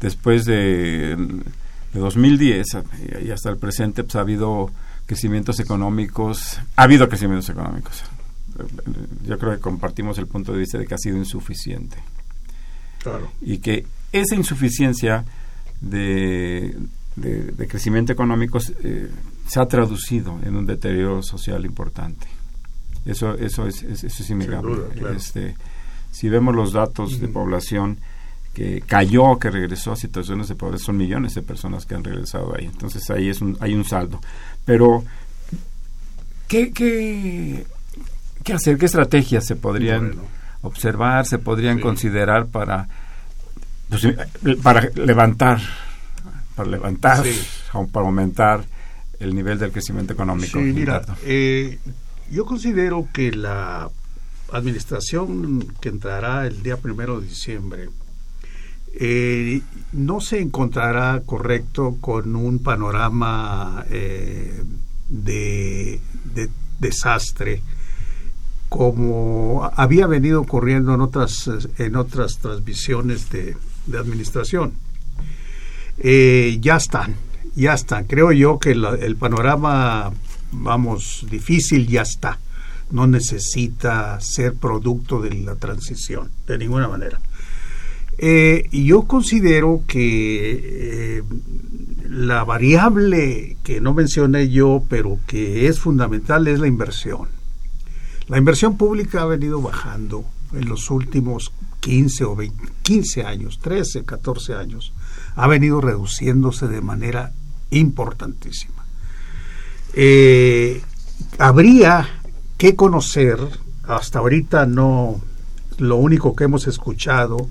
[0.00, 2.66] después de, de 2010
[3.24, 4.70] y hasta el presente pues, ha habido
[5.06, 8.02] crecimientos económicos, ha habido crecimientos económicos.
[9.26, 11.98] Yo creo que compartimos el punto de vista de que ha sido insuficiente.
[13.02, 13.30] Claro.
[13.40, 15.24] Y que esa insuficiencia
[15.80, 16.76] de,
[17.16, 19.10] de, crecimiento económico eh,
[19.46, 22.26] se ha traducido en un deterioro social importante.
[23.04, 24.82] Eso, eso es, eso es innegable.
[25.16, 25.56] este,
[26.10, 27.98] si vemos los datos de población
[28.54, 32.54] que cayó, que regresó a situaciones de pobreza, son millones de personas que han regresado
[32.56, 32.66] ahí.
[32.66, 34.20] Entonces ahí es un, hay un saldo.
[34.64, 35.04] Pero,
[36.48, 37.66] ¿qué, qué,
[38.44, 38.78] qué hacer?
[38.78, 40.14] ¿Qué estrategias se podrían
[40.60, 42.88] observar, se podrían considerar para,
[43.88, 44.06] pues,
[44.62, 45.60] para levantar,
[46.54, 47.24] para levantar,
[47.90, 48.64] para aumentar
[49.22, 50.58] el nivel del crecimiento económico.
[50.58, 51.78] Sí, mira, eh,
[52.30, 53.88] yo considero que la
[54.52, 57.88] administración que entrará el día primero de diciembre
[58.94, 64.62] eh, no se encontrará correcto con un panorama eh,
[65.08, 66.00] de,
[66.78, 67.62] desastre
[68.68, 73.56] como había venido ocurriendo en otras en otras transmisiones de,
[73.96, 74.72] administración
[76.02, 77.14] ya están
[77.54, 78.06] ya está.
[78.06, 80.12] Creo yo que el panorama,
[80.52, 82.38] vamos, difícil ya está.
[82.90, 87.20] No necesita ser producto de la transición, de ninguna manera.
[88.18, 91.22] Eh, yo considero que eh,
[92.08, 97.28] la variable que no mencioné yo, pero que es fundamental, es la inversión.
[98.28, 104.04] La inversión pública ha venido bajando en los últimos 15 o 20, 15 años, 13,
[104.04, 104.92] 14 años.
[105.34, 107.32] Ha venido reduciéndose de manera
[107.72, 108.84] importantísima.
[109.94, 110.80] Eh,
[111.38, 112.08] habría
[112.56, 113.38] que conocer,
[113.82, 115.20] hasta ahorita no,
[115.78, 117.48] lo único que hemos escuchado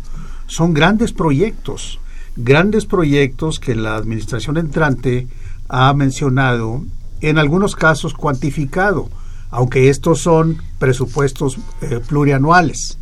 [0.48, 2.00] son grandes proyectos,
[2.36, 5.28] grandes proyectos que la administración entrante
[5.68, 6.84] ha mencionado,
[7.22, 9.10] en algunos casos cuantificado,
[9.52, 12.98] aunque estos son presupuestos eh, plurianuales.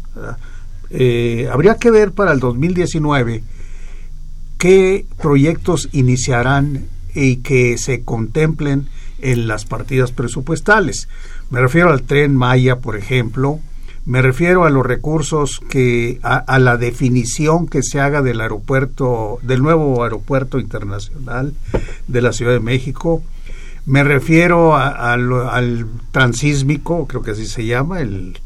[0.89, 3.43] Eh, habría que ver para el 2019
[4.58, 6.88] qué proyectos iniciarán
[7.19, 8.88] y que se contemplen
[9.19, 11.10] en las partidas presupuestales.
[11.49, 13.60] Me refiero al tren Maya, por ejemplo,
[14.05, 19.62] me refiero a los recursos que a, la definición que se haga del aeropuerto del
[19.62, 21.53] nuevo aeropuerto internacional
[22.08, 23.21] de la Ciudad de México.
[23.86, 28.39] Me refiero al transísmico, creo que así se llama, el,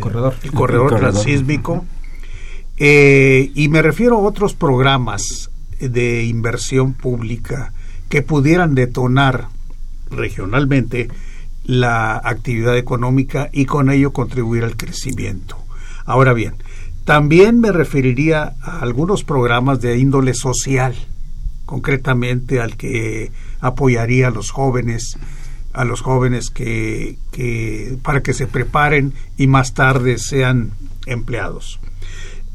[0.00, 1.84] corredor, el corredor, transísmico.
[2.76, 7.72] Eh, y me refiero a otros programas de inversión pública
[8.08, 9.48] que pudieran detonar
[10.10, 11.08] regionalmente
[11.64, 15.58] la actividad económica y con ello contribuir al crecimiento.
[16.04, 16.54] Ahora bien,
[17.04, 20.94] también me referiría a algunos programas de índole social,
[21.64, 25.18] concretamente al que apoyaría a los jóvenes,
[25.72, 30.72] a los jóvenes que, que para que se preparen y más tarde sean
[31.06, 31.80] empleados.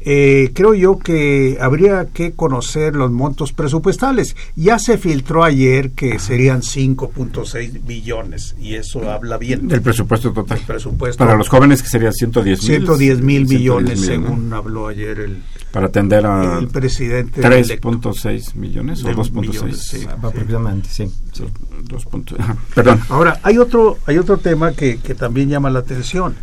[0.04, 4.36] Eh, creo yo que habría que conocer los montos presupuestales.
[4.56, 9.68] Ya se filtró ayer que serían 5.6 billones y eso habla bien.
[9.68, 10.60] Del presupuesto total.
[10.66, 11.18] presupuesto.
[11.24, 12.76] Para los jóvenes que sería 110 mil.
[12.78, 19.08] 110 mil millones, según habló ayer el, para atender a el presidente 3.6 millones o
[19.08, 20.06] De 2.6 millones, sí.
[20.10, 21.10] Aproximadamente, sí.
[21.32, 21.44] sí.
[21.88, 22.38] Dos puntos-
[22.74, 26.34] perdón Ahora, hay otro, hay otro tema que, que también llama la atención,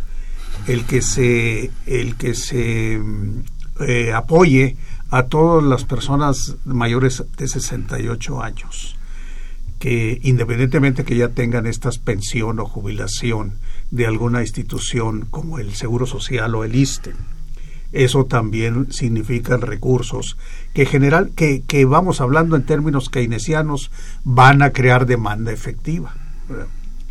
[0.66, 3.00] el que se, el que se
[3.80, 4.76] eh, apoye
[5.10, 8.96] a todas las personas mayores de 68 años,
[9.78, 13.54] que independientemente que ya tengan estas pensión o jubilación
[13.90, 17.14] de alguna institución como el Seguro Social o el ISTE,
[17.92, 20.36] eso también significa recursos
[20.74, 23.90] que general que, que vamos hablando en términos keynesianos
[24.22, 26.14] van a crear demanda efectiva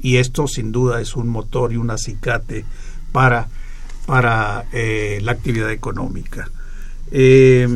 [0.01, 2.65] y esto sin duda es un motor y un acicate
[3.11, 3.47] para
[4.09, 6.49] para eh, la actividad económica.
[7.11, 7.67] Eh,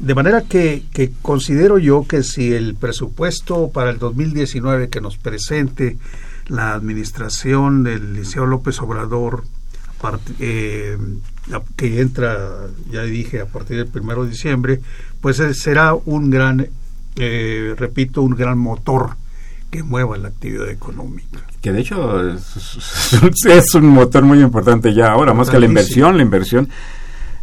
[0.00, 5.16] de manera que, que considero yo que si el presupuesto para el 2019 que nos
[5.18, 5.98] presente
[6.48, 9.44] la administración del Liceo López Obrador
[10.40, 10.98] eh,
[11.76, 14.80] que entra, ya dije, a partir del primero de diciembre,
[15.20, 16.68] pues será un gran,
[17.14, 19.16] repito, un gran motor
[19.76, 21.40] que mueva la actividad económica.
[21.60, 23.12] que de hecho es,
[23.46, 26.68] es un motor muy importante ya ahora más que la inversión la inversión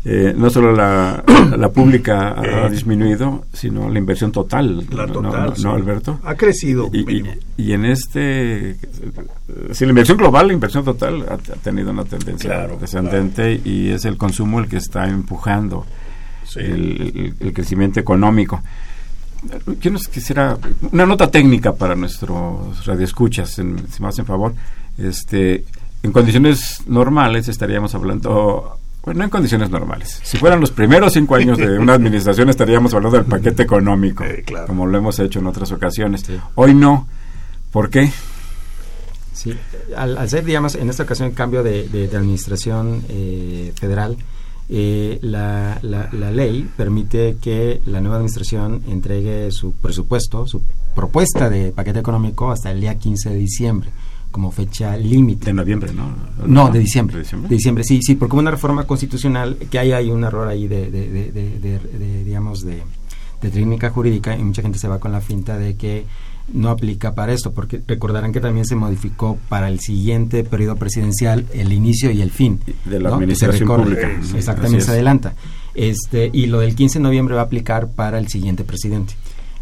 [0.05, 1.23] eh, no solo la,
[1.57, 2.69] la pública ha Eh.
[2.71, 5.63] disminuido sino la inversión total La ¿no, total, no, sí.
[5.63, 6.89] no, Alberto Ha crecido.
[6.91, 7.35] y, y- mínimo.
[7.57, 8.77] y en este
[9.71, 13.89] si la inversión global la inversión total ha, ha tenido una tendencia Claro, descendente y
[13.89, 15.85] es el consumo el que está empujando
[16.45, 16.59] Sí.
[16.59, 16.73] el,
[17.15, 18.61] el- el crecimiento económico
[19.81, 20.57] yo nos quisiera
[20.91, 24.53] una nota técnica para nuestros radioescuchas, en, si me hacen favor.
[24.97, 25.65] Este,
[26.03, 30.19] en condiciones normales estaríamos hablando, bueno, no en condiciones normales.
[30.23, 34.43] Si fueran los primeros cinco años de una administración estaríamos hablando del paquete económico, Eh,
[34.45, 34.67] claro.
[34.67, 36.23] como lo hemos hecho en otras ocasiones.
[36.55, 37.07] Hoy no.
[37.71, 38.11] ¿Por qué?
[39.33, 39.53] Sí,
[39.97, 44.15] al, al ser, digamos, en esta ocasión cambio de, de- de administración eh, federal,
[44.69, 50.61] eh, la, la- la ley permite que la nueva administración entregue su presupuesto, su
[50.95, 53.89] propuesta de paquete económico hasta el día 15 de diciembre,
[54.31, 55.45] como fecha límite.
[55.47, 56.13] De noviembre, ¿no?
[56.47, 57.17] No, de diciembre.
[57.17, 57.49] ¿De diciembre?
[57.49, 60.89] De diciembre, sí, sí, porque una reforma constitucional que hay, hay un error ahí de,
[60.89, 62.81] de, de- de- de- de, digamos, de,
[63.41, 66.05] de técnica jurídica y mucha gente se va con la finta de que
[66.51, 71.45] no aplica para esto, porque recordarán que también se modificó para el siguiente periodo presidencial
[71.53, 72.59] el inicio y el fin.
[72.85, 73.19] De la ¿no?
[73.19, 73.83] Que se administración recorre.
[73.83, 74.09] pública.
[74.23, 75.33] Sí, Exactamente, se adelanta.
[75.73, 79.13] Este, y lo del 15 de noviembre va a aplicar para el siguiente presidente.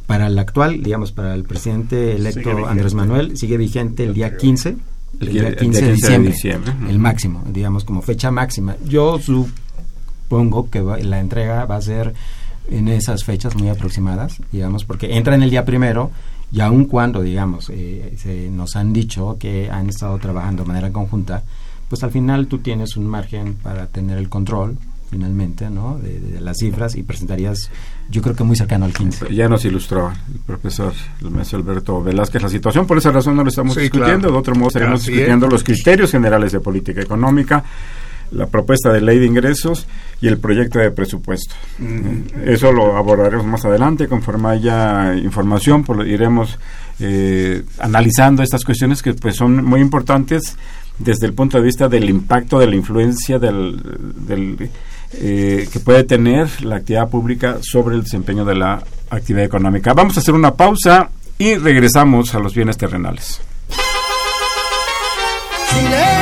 [0.07, 2.67] Para el actual, digamos, para el presidente electo.
[2.67, 6.31] Andrés Manuel, sigue vigente el día 15, el, El día día- 15 de de diciembre,
[6.33, 6.73] diciembre.
[6.89, 8.75] el máximo, digamos, como fecha máxima.
[8.85, 12.13] Yo supongo que va- la entrega va a ser
[12.69, 16.11] en esas fechas muy aproximadas, digamos, porque entra en el día primero
[16.51, 20.91] y aun cuando, digamos, eh, se nos han dicho que han estado trabajando de manera
[20.91, 21.43] conjunta,
[21.89, 24.77] pues al final tú tienes un margen para tener el control,
[25.09, 25.97] finalmente, ¿no?
[25.97, 27.69] De, de las cifras y presentarías,
[28.09, 29.33] yo creo que muy cercano al 15.
[29.35, 32.87] Ya nos ilustró el profesor, el maestro Alberto Velázquez, la situación.
[32.87, 34.19] Por esa razón no lo estamos Sí, discutiendo.
[34.19, 34.31] claro.
[34.33, 35.51] De otro modo, estaríamos Así discutiendo es.
[35.51, 37.61] los criterios generales de política económica,
[38.31, 39.87] la propuesta de ley de ingresos
[40.21, 41.55] y el proyecto de presupuesto.
[42.45, 44.07] Eso lo abordaremos más adelante.
[44.07, 46.57] Conforme haya información, pues lo iremos
[46.99, 50.55] eh, analizando estas cuestiones que pues son muy importantes
[50.97, 53.81] desde el punto de vista del impacto, de la influencia del,
[54.15, 54.69] del,
[55.13, 59.93] eh, que puede tener la actividad pública sobre el desempeño de la actividad económica.
[59.93, 63.41] Vamos a hacer una pausa y regresamos a los bienes terrenales.
[65.69, 66.20] ¡Silencio,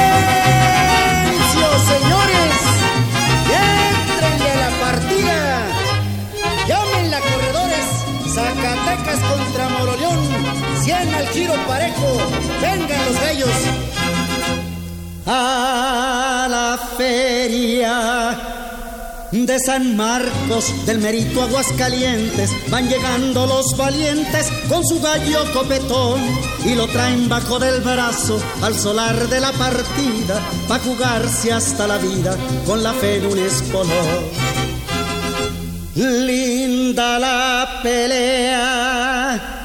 [19.32, 26.20] de San Marcos, del Merito Aguascalientes, van llegando los valientes con su gallo copetón
[26.66, 31.98] y lo traen bajo del brazo al solar de la partida, pa' jugarse hasta la
[31.98, 33.90] vida con la fe de un espolón.
[35.96, 39.59] Linda la pelea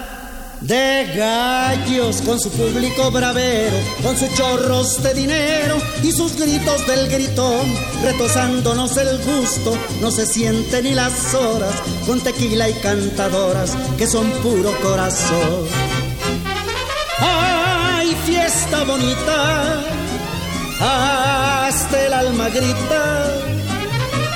[0.67, 7.09] de gallos con su público bravero, con sus chorros de dinero y sus gritos del
[7.09, 7.67] gritón,
[8.03, 11.75] retosándonos el gusto, no se sienten ni las horas,
[12.07, 15.67] con tequila y cantadoras que son puro corazón.
[17.19, 19.83] ¡Ay, fiesta bonita!
[20.81, 23.43] Hasta el alma grita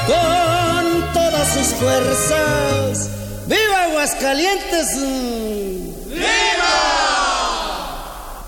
[0.07, 3.09] con todas sus fuerzas.
[3.47, 5.98] ¡Viva Aguascalientes!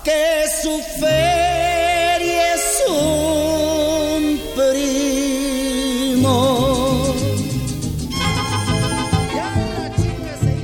[0.03, 6.37] Que su feria es un primo.
[10.39, 10.57] Se.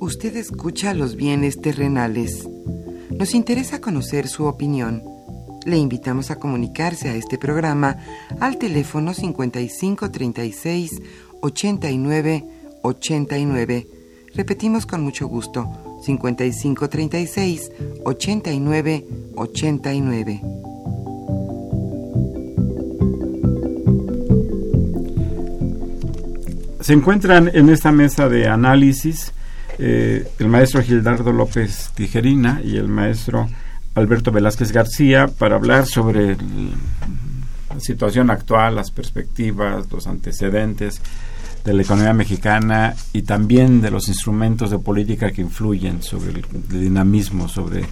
[0.00, 2.48] Usted escucha los bienes terrenales.
[3.10, 5.17] Nos interesa conocer su opinión
[5.68, 7.98] le invitamos a comunicarse a este programa
[8.40, 11.02] al teléfono 5536
[11.42, 12.44] 89
[12.80, 13.86] 89.
[14.34, 17.70] Repetimos con mucho gusto, 5536
[18.02, 19.04] 89
[19.36, 20.40] 89.
[26.80, 29.34] Se encuentran en esta mesa de análisis
[29.78, 33.50] eh, el maestro Gildardo López Tijerina y el maestro
[33.98, 41.00] Alberto Velázquez García para hablar sobre la situación actual, las perspectivas, los antecedentes
[41.64, 46.44] de la economía mexicana y también de los instrumentos de política que influyen sobre el,
[46.68, 47.84] dinamismo, sobre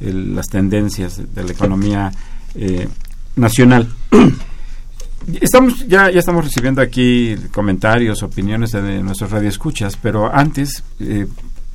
[0.00, 2.10] las tendencias de la economía
[2.54, 2.88] eh,
[3.36, 3.88] nacional.
[5.86, 11.26] Ya estamos recibiendo aquí comentarios, opiniones de nuestros radioescuchas, pero antes eh,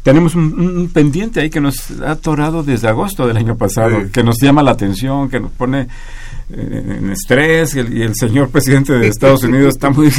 [0.04, 4.38] tenemos un, pendiente ahí que nos ha atorado desde agosto del año pasado, que nos
[4.42, 5.88] llama la atención, que nos pone
[6.56, 10.12] en estrés y el, señor presidente de Estados Unidos está muy,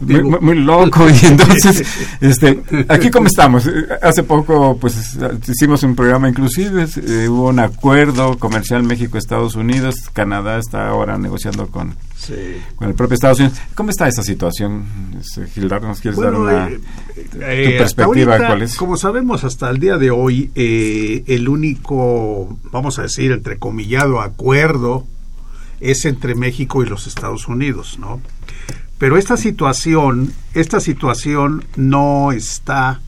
[0.40, 1.82] muy, loco y entonces
[2.20, 3.68] este aquí cómo estamos
[4.00, 9.96] hace poco pues hicimos un programa inclusive eh, hubo un acuerdo comercial México Estados Unidos
[10.12, 11.96] Canadá está ahora negociando con
[12.76, 13.58] con el propio Estados Unidos.
[13.74, 14.84] Cómo está esa situación
[15.18, 16.80] este, Gildardo nos quieres dar una eh,
[17.40, 23.02] eh, perspectiva cuál es como sabemos hasta el día de hoy el único vamos a
[23.02, 25.06] decir entrecomillado acuerdo
[25.80, 28.20] es entre México y los Estados Unidos, ¿no?
[28.98, 33.00] Pero esta situación, esta situación no está.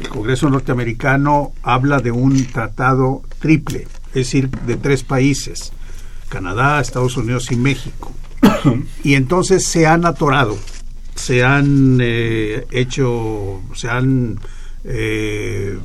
[0.00, 5.72] El Congreso norteamericano habla de un tratado triple, es decir, de tres países:
[6.28, 8.12] Canadá, Estados Unidos y México.
[9.02, 10.56] y entonces se han atorado,
[11.16, 14.38] se han eh, hecho, se han
[14.84, 15.76] eh,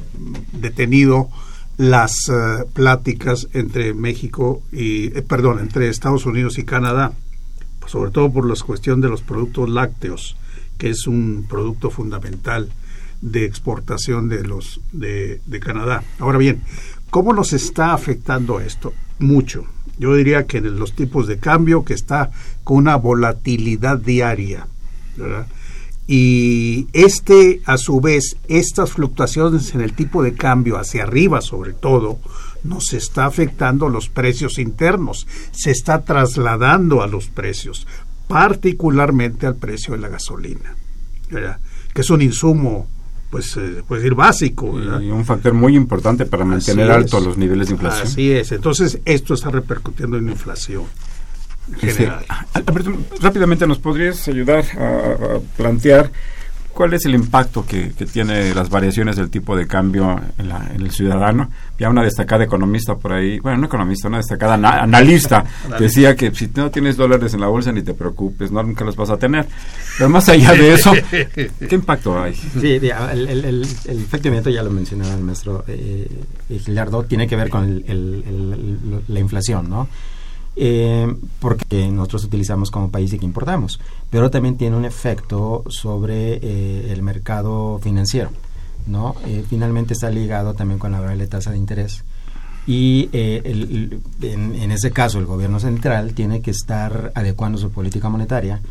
[0.51, 1.30] detenido
[1.78, 7.13] las eh, pláticas entre México y, eh, perdón, entre Estados Unidos y Canadá,
[7.88, 10.38] sobre todo por la cuestión de los productos lácteos,
[10.78, 12.69] que es un producto fundamental
[13.21, 16.03] de exportación de los de, de Canadá.
[16.19, 16.61] Ahora bien,
[17.09, 18.93] ¿cómo nos está afectando esto?
[19.19, 19.65] Mucho.
[19.97, 22.32] Yo diría que en los tipos de cambio que está
[22.63, 24.67] con una volatilidad diaria,
[25.15, 25.47] ¿verdad?
[26.08, 31.74] Y este a su vez estas fluctuaciones en el tipo de cambio hacia arriba sobre
[31.74, 32.20] todo
[32.64, 37.88] nos está afectando los precios internos se está trasladando a los precios
[38.28, 40.76] particularmente al precio de la gasolina
[41.93, 42.88] que es un insumo
[43.30, 47.66] pues eh, puede decir básico y un factor muy importante para mantener altos los niveles
[47.68, 48.06] de inflación.
[48.06, 48.51] Así es.
[48.51, 50.84] Entonces esto está repercutiendo en la inflación
[53.22, 56.11] rápidamente nos podrías ayudar a, plantear
[56.74, 61.49] cuál es el impacto que, tiene las variaciones del tipo de cambio en, el ciudadano.
[61.78, 65.43] Ya una destacada economista por ahí, bueno, no economista, una destacada analista,
[65.80, 68.95] decía que si no tienes dólares en la bolsa ni te preocupes, no nunca los
[68.95, 69.47] vas a tener.
[69.97, 72.34] Pero más allá de eso, ¿qué impacto hay?
[72.34, 76.07] Sí, el, el, el, efectivamente ya lo mencionaba el maestro eh,
[76.49, 77.84] Gilardo, tiene que ver con
[79.07, 79.88] la inflación, ¿no?
[80.56, 83.80] Eh, porque nosotros utilizamos como país y que importamos,
[84.10, 88.30] pero también tiene un efecto sobre eh, el mercado financiero,
[88.88, 89.16] ¿no?
[89.26, 92.04] Eh, finalmente está ligado también con la variable tasa de interés
[92.66, 93.41] y eh,
[94.22, 98.62] en, en, ese caso el gobierno central tiene que estar adecuando su política monetaria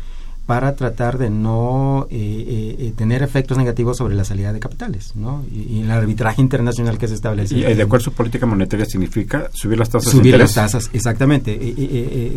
[0.45, 5.15] para tratar de no eh, eh, eh, tener efectos negativos sobre la salida de capitales,
[5.15, 5.43] ¿no?
[5.49, 7.57] Y, el arbitraje internacional que se establece.
[7.57, 10.55] ¿Y de acuerdo a su política monetaria significa subir las tasas subir de interés?
[10.55, 11.57] las tasas, exactamente.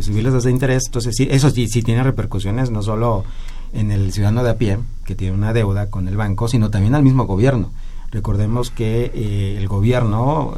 [0.03, 3.25] subir las tasas de interés, entonces sí, eso sí, sí tiene repercusiones no solo
[3.73, 6.95] en el ciudadano de a pie, que tiene una deuda con el banco, sino también
[6.95, 7.73] al mismo gobierno.
[8.13, 10.55] Recordemos que el gobierno,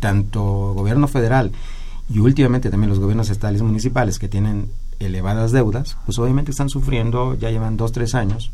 [0.00, 1.52] tanto gobierno federal
[2.12, 4.68] y últimamente también los gobiernos estatales y municipales que tienen
[5.00, 8.52] elevadas deudas, pues obviamente están sufriendo, ya llevan dos, tres años,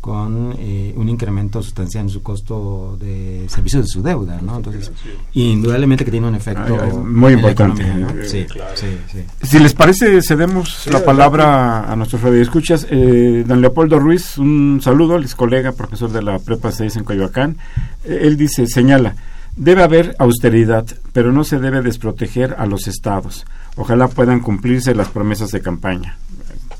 [0.00, 4.56] con eh, un incremento sustancial en su costo de servicios de su deuda, ¿no?
[4.56, 4.92] Entonces,
[5.32, 7.84] indudablemente que tiene un efecto muy importante.
[8.24, 9.24] Sí, sí, sí.
[9.42, 12.86] Si les parece, cedemos la palabra a nuestros radioescuchas.
[12.90, 17.56] Eh, don Leopoldo Ruiz, un saludo, es colega, profesor de la Prepa 6 en Coyoacán.
[18.04, 19.16] Eh, él dice, señala,
[19.56, 23.46] debe haber austeridad, pero no se debe desproteger a los estados.
[23.76, 26.16] Ojalá puedan cumplirse las promesas de campaña.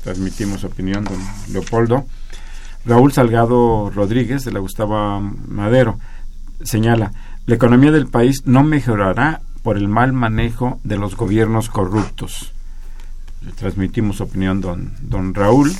[0.03, 1.19] Transmitimos opinión, don
[1.51, 2.05] Leopoldo.
[2.85, 5.99] Raúl Salgado Rodríguez, de la Gustavo Madero,
[6.63, 7.11] señala,
[7.45, 12.53] la economía del país no mejorará por el mal manejo de los gobiernos corruptos.
[13.55, 15.73] transmitimos opinión, don, don Raúl.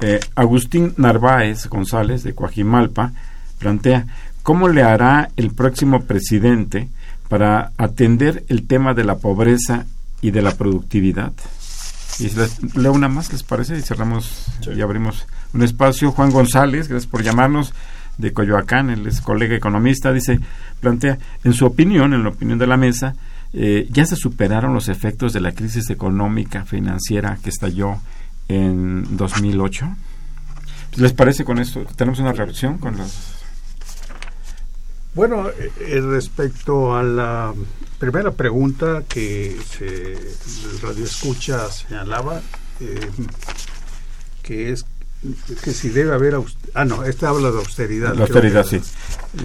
[0.00, 3.12] Eh, Agustín Narváez González, de Coajimalpa,
[3.58, 4.06] plantea,
[4.48, 6.88] ¿cómo le hará el próximo presidente
[7.28, 9.84] para atender el tema de la pobreza
[10.22, 11.34] y de la productividad?
[12.18, 13.76] Y les leo una más, ¿les parece?
[13.76, 16.12] Y cerramos y abrimos un espacio.
[16.12, 17.74] Juan González, gracias por llamarnos,
[18.16, 20.40] de Coyoacán, él es colega economista, dice,
[20.80, 23.16] plantea, en su opinión, en la opinión de la mesa,
[23.52, 28.00] eh, ya se superaron los efectos de la crisis económica, financiera que estalló
[28.48, 29.94] en 2008.
[30.96, 31.84] ¿Les parece con esto?
[31.96, 33.37] ¿Tenemos una reacción con las
[35.18, 37.52] bueno, eh, respecto a la
[37.98, 42.40] primera pregunta que se, el radio escucha señalaba,
[42.78, 43.10] eh,
[44.44, 44.86] que es
[45.64, 46.38] que si debe haber
[46.74, 48.80] ah no esta habla de austeridad la austeridad sí.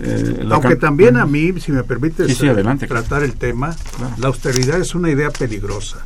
[0.04, 2.28] eh, aunque también a mí si me permite
[2.86, 3.76] tratar el tema
[4.20, 6.06] la austeridad es una idea peligrosa.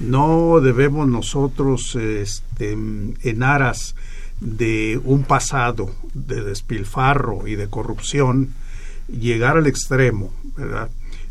[0.00, 3.94] No debemos nosotros este, en aras
[4.40, 8.54] de un pasado de despilfarro y de corrupción
[9.12, 10.32] llegar al extremo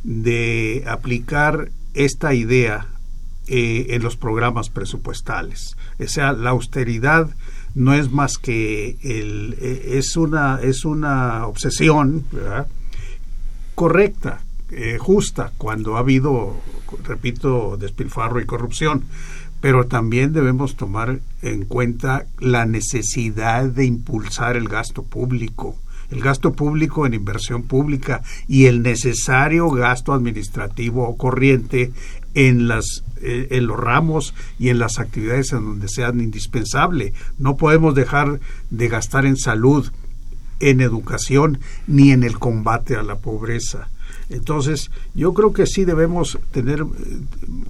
[0.03, 2.87] de aplicar esta idea
[3.47, 5.75] eh, en los programas presupuestales.
[5.99, 7.29] O sea, la austeridad
[7.75, 12.25] no es más que eh, es una es una obsesión
[13.75, 16.55] correcta, eh, justa cuando ha habido,
[17.03, 19.05] repito, despilfarro y corrupción,
[19.59, 25.75] pero también debemos tomar en cuenta la necesidad de impulsar el gasto público
[26.11, 31.91] el gasto público en inversión pública y el necesario gasto administrativo corriente
[32.33, 37.13] en las eh, en los ramos y en las actividades en donde sean indispensable.
[37.37, 38.39] No podemos dejar
[38.71, 39.91] de gastar en salud,
[40.59, 43.89] en educación ni en el combate a la pobreza.
[44.29, 46.85] Entonces, yo creo que sí debemos tener eh,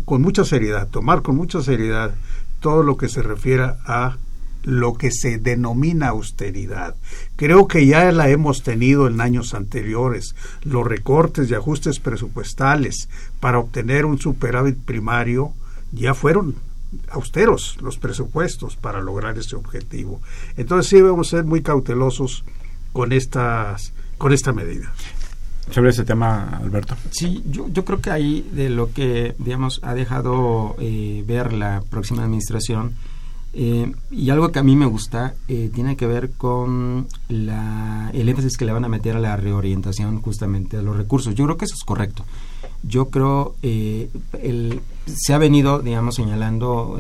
[0.06, 2.14] con mucha seriedad, tomar con mucha seriedad
[2.62, 4.18] todo lo que se refiera a
[4.64, 6.96] lo que se denomina austeridad.
[7.36, 10.36] Creo que ya la hemos tenido en años anteriores.
[10.64, 13.10] Los recortes y ajustes presupuestales
[13.40, 15.54] para obtener un superávit primario
[15.92, 16.56] ya fueron
[17.10, 20.22] austeros los presupuestos para lograr ese objetivo.
[20.58, 22.44] Entonces sí debemos ser muy cautelosos
[22.94, 24.94] con estas con esta medida.
[25.72, 26.96] Sobre ese tema, Alberto.
[27.12, 31.82] Sí, yo, yo creo que ahí de lo que, digamos, ha dejado eh, ver la
[31.90, 32.96] próxima administración
[33.54, 38.30] eh, y algo que a mí me gusta eh, tiene que ver con la, el
[38.30, 41.36] énfasis que le van a meter a la reorientación justamente de los recursos.
[41.36, 42.24] Yo creo que eso es correcto.
[42.84, 44.10] Yo creo eh,
[45.06, 46.98] se ha venido, digamos, señalando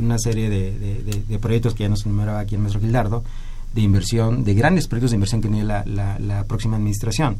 [0.00, 3.24] una serie de, proyectos que ya nos enumeraba aquí el maestro Gildardo,
[3.74, 7.38] de inversión, de grandes proyectos de inversión que tiene la próxima administración,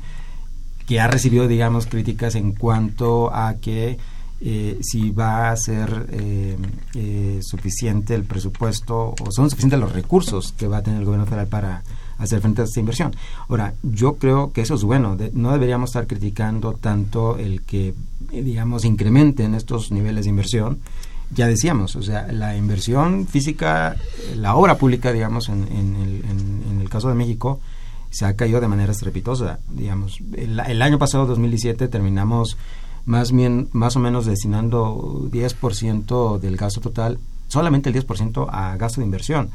[0.87, 3.99] que ha recibido, digamos, críticas en cuanto a que
[4.41, 6.57] eh, si va a ser eh,
[6.95, 11.27] eh, suficiente el presupuesto o son suficientes los recursos que va a tener el gobierno
[11.27, 11.83] federal para
[12.19, 13.17] hacer frente a esta inversión.
[13.49, 17.95] Ahora, yo creo que eso es bueno, no deberíamos estar criticando tanto el que,
[18.31, 20.79] digamos, incrementen estos niveles de inversión.
[21.31, 23.97] Ya decíamos, o sea, la inversión física,
[24.37, 27.61] la obra pública, digamos, en, en, el, caso de México,
[28.11, 29.59] se ha caído de manera estrepitosa.
[29.69, 32.57] Digamos, el, el año pasado, 2017, terminamos
[33.09, 39.01] más bien más o menos destinando 10% del gasto total, solamente el 10% a gasto
[39.01, 39.49] de inversión.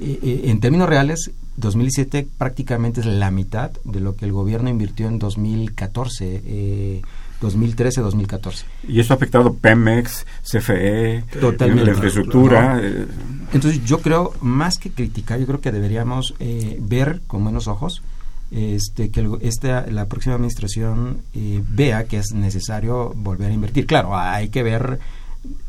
[0.00, 5.18] en términos reales, 2017 prácticamente es la mitad de lo que el gobierno invirtió en
[5.18, 6.42] 2014.
[6.44, 7.02] Eh,
[7.40, 8.64] 2013-2014.
[8.88, 11.84] Y eso ha afectado Pemex, CFE, Totalmente.
[11.84, 12.80] la infraestructura.
[12.82, 13.06] Eh.
[13.52, 18.02] Entonces yo creo, más que criticar, yo creo que deberíamos eh, ver con buenos ojos
[18.50, 23.86] este, que esta, la próxima administración eh, vea que es necesario volver a invertir.
[23.86, 24.98] Claro, hay que ver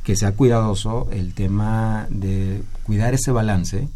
[0.03, 3.87] que sea cuidadoso el tema de cuidar ese balance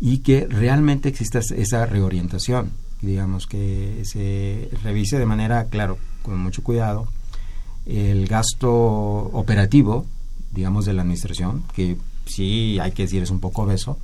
[0.00, 6.62] y que realmente exista esa reorientación, digamos, que se revise de manera, claro, con mucho
[6.62, 7.08] cuidado,
[7.86, 10.06] el gasto operativo,
[10.52, 11.96] digamos, de la administración, que
[12.26, 13.98] sí hay que decir es un poco obeso,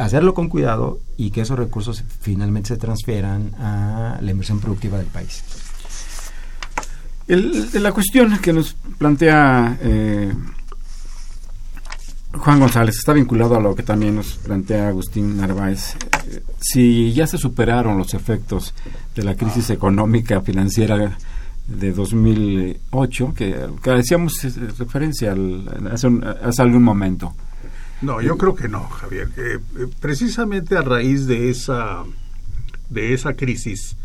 [0.00, 5.06] hacerlo con cuidado y que esos recursos finalmente se transfieran a la inversión productiva del
[5.06, 5.44] país.
[7.28, 10.32] la cuestión que nos plantea eh,
[12.32, 15.96] Juan González está vinculado a lo que también nos plantea Agustín Narváez.
[16.60, 18.72] Si ya se superaron los efectos
[19.14, 21.18] de la crisis económica financiera
[21.66, 24.40] de 2008, que, que decíamos
[24.78, 25.34] referencia
[25.92, 26.08] hace,
[26.42, 27.34] hace algún momento,
[28.02, 29.28] no, yo creo que no, Javier.
[29.36, 29.58] Eh,
[30.00, 32.04] precisamente a raíz de esa,
[32.88, 33.96] de esa crisis,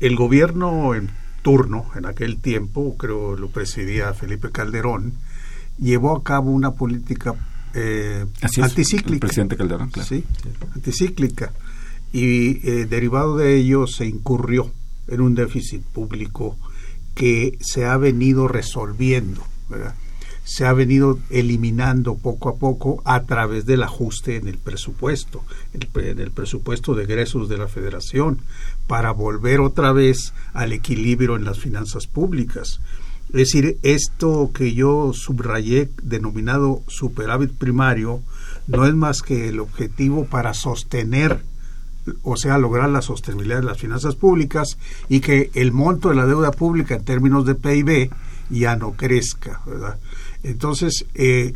[0.00, 1.10] el gobierno en
[1.42, 5.12] turno, en aquel tiempo, creo lo presidía Felipe Calderón,
[5.78, 7.34] llevó a cabo una política
[7.74, 8.24] eh,
[8.62, 9.26] anticíclica.
[9.26, 10.24] presidente Calderón, Sí,
[10.74, 11.52] anticíclica.
[12.12, 14.72] y eh, derivado de ello se incurrió
[15.08, 16.56] en un déficit público
[17.14, 19.42] que se ha venido resolviendo,
[20.44, 25.42] se ha venido eliminando poco a poco a través del ajuste en el presupuesto,
[25.72, 28.40] en el presupuesto de egresos de la federación,
[28.86, 32.80] para volver otra vez al equilibrio en las finanzas públicas.
[33.28, 38.20] Es decir, esto que yo subrayé, denominado superávit primario,
[38.66, 41.42] no es más que el objetivo para sostener,
[42.22, 44.78] o sea, lograr la sostenibilidad de las finanzas públicas
[45.08, 48.10] y que el monto de la deuda pública en términos de PIB
[48.50, 49.98] ya no crezca, ¿verdad?
[50.44, 51.54] Entonces, eh,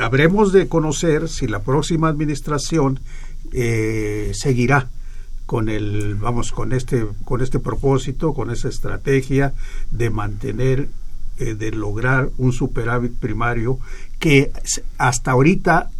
[0.00, 3.00] habremos de conocer si la próxima administración
[3.52, 4.88] eh, seguirá
[5.46, 9.52] con el vamos con este con este propósito con esa estrategia
[9.90, 10.88] de mantener
[11.38, 13.78] eh, de lograr un superávit primario
[14.18, 14.52] que
[14.98, 15.90] hasta ahorita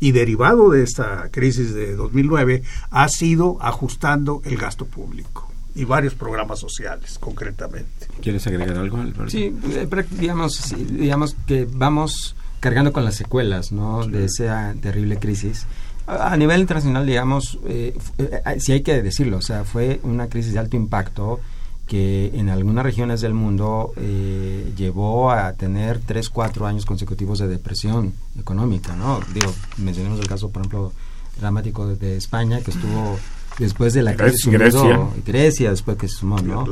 [0.00, 6.14] y derivado de esta crisis de 2009 ha sido ajustando el gasto público y varios
[6.14, 8.01] programas sociales concretamente.
[8.20, 8.98] ¿Quieres agregar algo?
[9.28, 14.06] Sí, eh, digamos, digamos que vamos cargando con las secuelas ¿no?
[14.06, 15.66] de esa terrible crisis
[16.06, 20.52] a nivel internacional, digamos, eh, eh, sí hay que decirlo, o sea, fue una crisis
[20.52, 21.40] de alto impacto
[21.86, 27.48] que en algunas regiones del mundo eh, llevó a tener tres, cuatro años consecutivos de
[27.48, 29.20] depresión económica, ¿no?
[29.34, 30.92] Digo, mencionemos el caso, por ejemplo,
[31.38, 33.18] dramático de España, que estuvo
[33.58, 36.66] después de la crisis Grecia, Grecia después que se sumó no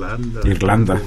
[0.45, 1.01] Irlanda,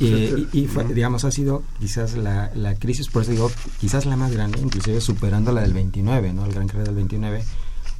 [0.00, 4.16] y, y fue, digamos ha sido quizás la, la crisis por eso digo quizás la
[4.16, 7.44] más grande inclusive superando la del 29 no el gran crisis del 29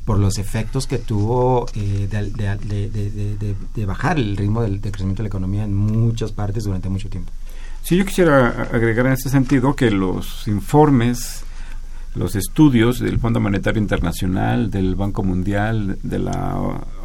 [0.04, 5.22] por los efectos que tuvo eh, de, de, de, de, bajar el ritmo del, crecimiento
[5.22, 7.32] de la economía en muchas partes durante mucho tiempo.
[7.82, 11.44] Sí, yo quisiera agregar en ese sentido que los informes
[12.14, 16.56] los estudios del Fondo Monetario Internacional, del Banco Mundial, de la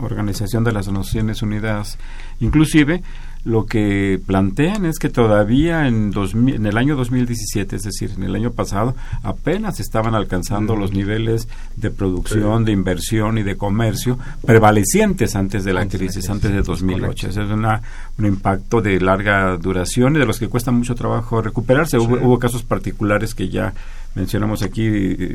[0.01, 1.97] Organización de las Naciones Unidas,
[2.39, 3.01] inclusive
[3.49, 8.35] lo que plantean es que todavía en, en el año 2017, es decir, en el
[8.35, 15.35] año pasado, apenas estaban alcanzando los niveles de producción, de inversión y de comercio prevalecientes
[15.35, 17.29] antes de la crisis, antes de 2008.
[17.29, 17.81] Ese es una,
[18.19, 21.97] un impacto de larga duración y de los que cuesta mucho trabajo recuperarse.
[21.97, 23.73] Hubo, hubo casos particulares que ya
[24.13, 24.87] mencionamos aquí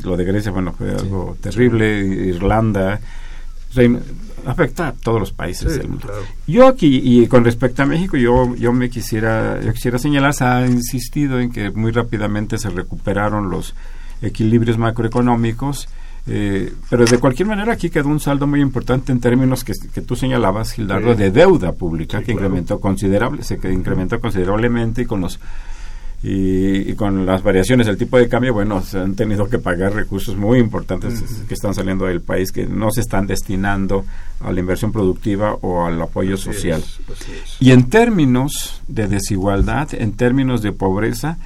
[0.03, 3.01] lo de Grecia, bueno, fue algo terrible, Irlanda,
[4.45, 6.07] afecta a todos los países del mundo.
[6.47, 10.43] Yo aquí, y con respecto a México, yo, yo me quisiera, yo quisiera señalar, se
[10.43, 13.75] ha insistido en que muy rápidamente se recuperaron los
[14.21, 15.87] equilibrios macroeconómicos,
[16.27, 20.01] eh, pero de cualquier manera aquí quedó un saldo muy importante en términos que, que
[20.01, 25.39] tú señalabas, Gildardo, de deuda pública, que incrementó considerable, se incrementó considerablemente y con los
[26.23, 30.35] y, con las variaciones del tipo de cambio, bueno, se han tenido que pagar recursos
[30.35, 34.05] muy importantes que están saliendo del país que no se están destinando
[34.39, 36.83] a la inversión productiva o al apoyo social.
[37.59, 41.37] Y en términos de desigualdad, en términos de pobreza,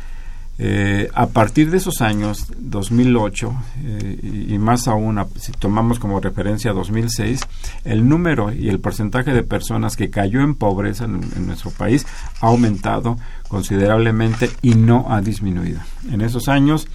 [0.61, 6.73] eh, a partir de esos años, 2008, eh, y, más aún, si tomamos como referencia
[6.73, 7.39] 2006,
[7.85, 12.05] el número y el porcentaje de personas que cayó en pobreza en, nuestro país
[12.41, 15.79] ha aumentado considerablemente y no ha disminuido.
[16.11, 16.89] En esos años,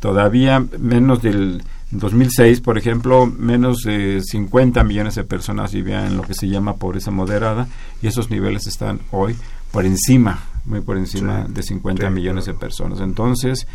[0.00, 6.24] todavía menos del 2006, por ejemplo, menos de 50 millones de personas vivían en lo
[6.24, 7.68] que se llama pobreza moderada
[8.02, 9.36] y esos niveles están hoy
[9.70, 13.00] por encima muy por encima de 50 millones de personas.
[13.00, 13.66] Entonces,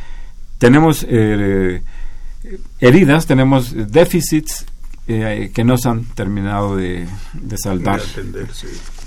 [0.58, 1.82] tenemos eh,
[2.80, 4.66] heridas, tenemos déficits
[5.08, 7.08] eh, que no se han terminado de,
[7.58, 8.02] saldar.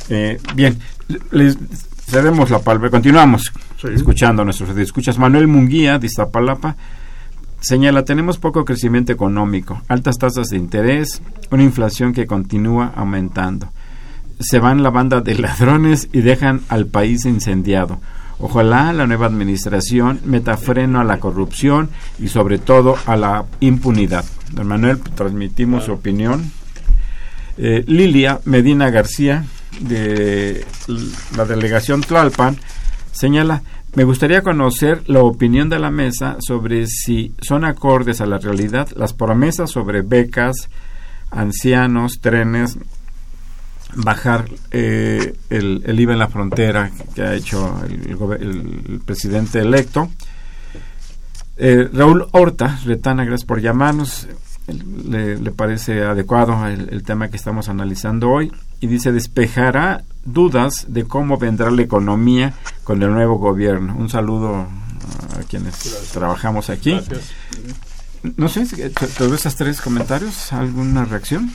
[0.09, 0.79] Eh, bien,
[1.31, 1.57] les
[2.07, 3.53] cedemos la palabra, continuamos
[3.93, 5.19] escuchando a nuestros escuchas.
[5.19, 6.77] Manuel Munguía, de Iztapalapa,
[7.61, 13.71] señala, tenemos poco crecimiento económico, altas tasas de interés, una inflación que continúa aumentando
[14.41, 18.01] se van la banda de ladrones y dejan al país incendiado.
[18.39, 24.25] Ojalá la nueva administración meta freno a la corrupción y sobre todo a la impunidad.
[24.53, 26.51] Don Manuel, transmitimos su opinión.
[27.57, 29.45] Eh, Lilia Medina García,
[29.81, 30.65] de
[31.37, 32.57] la delegación Tlalpan,
[33.13, 33.63] señala,
[33.95, 38.89] me gustaría conocer la opinión de la mesa sobre si son acordes a la realidad
[38.97, 40.69] las promesas sobre becas,
[41.31, 42.77] ancianos, trenes,
[43.97, 50.11] bajar eh, el, el, IVA en la frontera que ha hecho el, presidente electo.
[51.57, 54.29] Eh, Raúl Horta, Retana, gracias por llamarnos.
[54.67, 61.37] Le, parece adecuado el, tema que estamos analizando hoy y dice despejará dudas de cómo
[61.37, 63.95] vendrá la economía con el nuevo gobierno.
[63.95, 64.67] Un saludo
[65.39, 66.99] a quienes trabajamos aquí.
[68.37, 71.51] No sé, todos esos tres comentarios, ¿alguna reacción?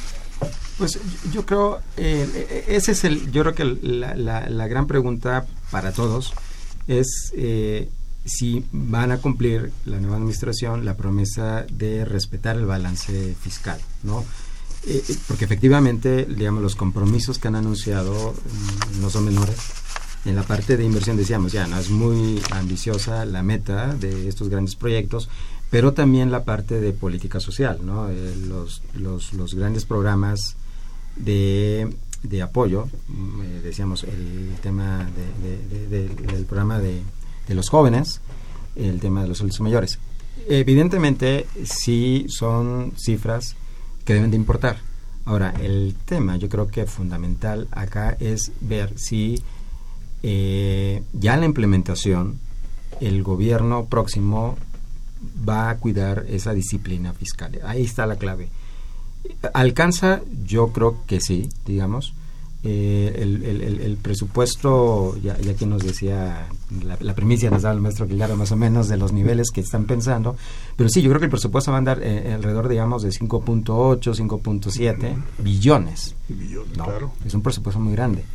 [0.80, 0.98] Pues
[1.34, 6.34] yo creo, eh, ese es el, yo creo que la, la, gran pregunta para todos
[6.88, 7.90] es eh,
[8.24, 14.24] si van a cumplir la nueva administración la promesa de respetar el balance fiscal, ¿no?
[14.88, 19.58] Eh, porque efectivamente, digamos, los compromisos que han anunciado mm, no son menores.
[20.24, 24.48] En la parte de inversión decíamos, ya, no es muy ambiciosa la meta de estos
[24.48, 25.28] grandes proyectos,
[25.70, 28.08] pero también la parte de política social, ¿no?
[28.48, 30.56] los, los, los grandes programas
[31.16, 31.90] de,
[32.24, 35.10] de apoyo, mm, eh, decíamos el tema
[35.90, 37.02] del programa de,
[37.50, 38.22] los jóvenes,
[38.76, 40.00] el tema de los adultos mayores.
[40.48, 43.56] Evidentemente, sí son cifras
[44.06, 44.78] que deben de importar.
[45.26, 49.42] Ahora, el tema yo creo que fundamental acá es ver si
[50.24, 52.40] eh, ya la implementación,
[53.02, 54.58] el gobierno próximo
[55.48, 57.60] va a cuidar esa disciplina fiscal.
[57.64, 58.50] Ahí está la clave.
[59.54, 60.22] ¿Alcanza?
[60.46, 62.14] Yo creo que sí, digamos.
[62.62, 66.48] Eh, el, presupuesto, ya, ya que nos decía,
[66.84, 69.62] la, la primicia nos da el maestro Aguilar más o menos de los niveles que
[69.62, 70.36] están pensando,
[70.76, 73.64] pero sí, yo creo que el presupuesto va a andar eh, alrededor, digamos, de 5.8,
[74.02, 76.16] 5.7 billones.
[76.74, 77.14] claro.
[77.26, 78.26] Es un presupuesto muy grande.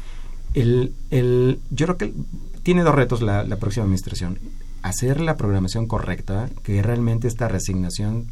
[0.54, 2.14] El, el, yo creo que
[2.62, 4.38] tiene dos retos la, la próxima administración.
[4.80, 8.28] Hacer la programación correcta, que realmente esta resignación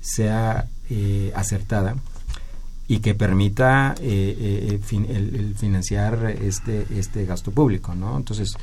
[0.00, 1.96] sea eh, acertada
[2.86, 8.56] y que permita eh, eh, el, financiar este este gasto público no entonces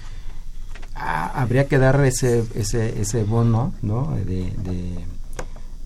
[0.95, 4.53] habría que dar ese ese ese bono no de,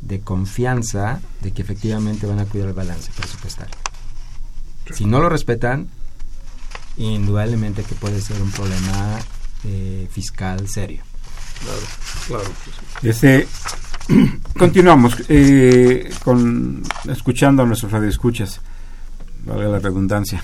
[0.02, 3.68] de, confianza de que efectivamente van a cuidar el balance presupuestal
[4.94, 5.90] si no lo respetan
[6.96, 9.20] indudablemente que puede ser un problema
[10.10, 11.04] fiscal serio.
[11.60, 11.82] Claro
[12.28, 12.54] claro
[13.04, 13.48] ese
[14.58, 18.62] Continuamos eh, con escuchando a nuestros radioescuchas,
[19.46, 20.44] valga la redundancia.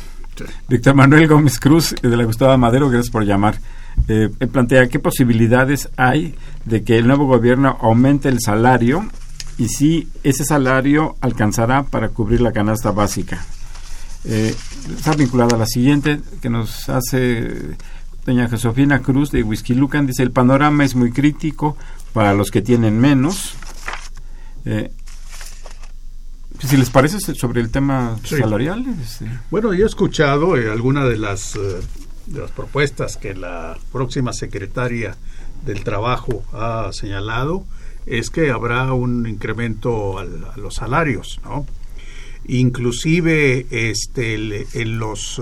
[0.68, 3.60] Víctor Manuel Gómez Cruz, de la Gustavo Madero, gracias por llamar.
[4.08, 6.36] Eh, plantea qué posibilidades hay
[6.66, 9.06] de que el nuevo gobierno aumente el salario
[9.58, 13.46] y si ese salario alcanzará para cubrir la canasta básica.
[14.26, 14.56] Eh,
[14.96, 17.76] está vinculada a la siguiente que nos hace
[18.26, 20.08] doña Josefina Cruz de Whisky Lucan.
[20.08, 21.78] Dice, el panorama es muy crítico
[22.12, 23.56] para los que tienen menos.
[24.66, 24.92] Eh,
[26.60, 28.86] si les parece sobre el tema salarial.
[29.02, 29.26] Este.
[29.52, 31.60] Bueno, yo he escuchado eh, algunas de las, eh,
[32.28, 35.16] de las propuestas que la próxima secretaria
[35.66, 37.66] del Trabajo ha señalado,
[38.06, 40.26] es que habrá un incremento a
[40.58, 41.66] los salarios, ¿no?
[42.48, 44.36] Inclusive este,
[44.80, 45.42] en los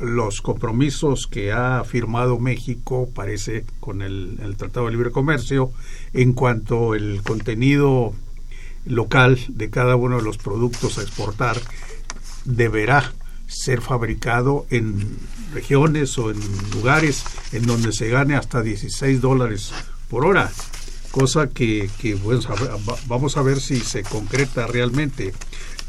[0.00, 5.72] los compromisos que ha firmado México, parece, con el, Tratado de Libre Comercio,
[6.12, 8.14] en cuanto al contenido
[8.88, 11.60] local de cada uno de los productos a exportar,
[12.44, 13.12] deberá
[13.46, 15.18] ser fabricado en
[15.54, 16.38] regiones o en
[16.72, 19.72] lugares en donde se gane hasta 16 dólares
[20.08, 20.50] por hora,
[21.10, 22.18] cosa que, que
[23.06, 25.32] vamos a ver si se concreta realmente.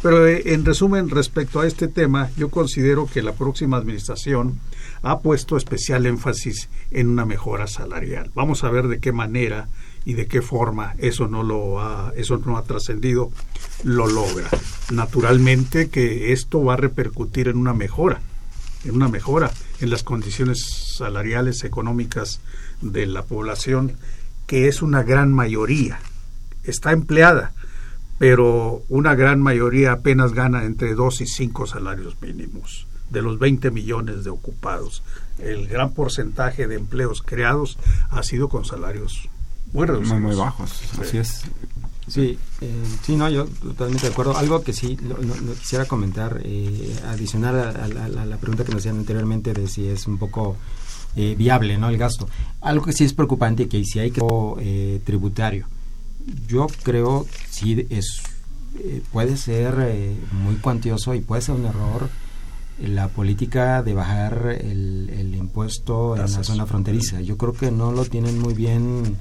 [0.02, 4.60] Pero eh, en resumen, respecto a este tema, yo considero que la próxima administración
[5.02, 8.32] ha puesto especial énfasis en una mejora salarial.
[8.34, 9.68] Vamos a ver de qué manera
[10.06, 13.32] y de qué forma eso no lo ha, eso no ha trascendido,
[13.84, 14.50] lo logra.
[14.92, 18.22] Naturalmente que esto va a repercutir en una mejora,
[18.86, 22.42] en una mejora en las condiciones salariales económicas
[22.82, 23.94] de la población,
[24.48, 26.00] que es una gran mayoría.
[26.64, 27.54] Está empleada,
[28.18, 33.72] pero una gran mayoría apenas gana entre dos y cinco salarios mínimos de los 20
[33.72, 35.04] millones de ocupados.
[35.40, 37.78] El gran porcentaje de empleos creados
[38.10, 39.30] ha sido con salarios
[39.74, 40.22] muy reducidos.
[40.22, 41.42] Muy, bajos, así es.
[42.08, 44.36] Sí, eh, sí, no, yo totalmente de acuerdo.
[44.36, 45.18] Algo que sí lo,
[45.56, 50.18] quisiera comentar, eh, adicional a, la pregunta que nos hacían anteriormente de si es un
[50.18, 50.58] poco
[51.16, 52.28] eh, viable no el gasto.
[52.62, 54.22] Algo que sí es preocupante, que si hay que
[54.60, 55.68] eh, tributario
[56.48, 58.22] yo creo sí es
[58.78, 62.10] eh, puede ser eh, muy cuantioso y puede ser un error
[62.80, 67.20] la política de bajar el, impuesto en la zona fronteriza.
[67.20, 69.18] Yo creo que no lo tienen muy bien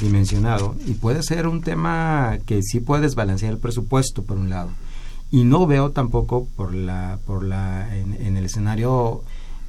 [0.00, 4.70] dimensionado y puede ser un tema que sí puede desbalancear el presupuesto por un lado
[5.30, 9.22] y no veo tampoco por la por la en, el escenario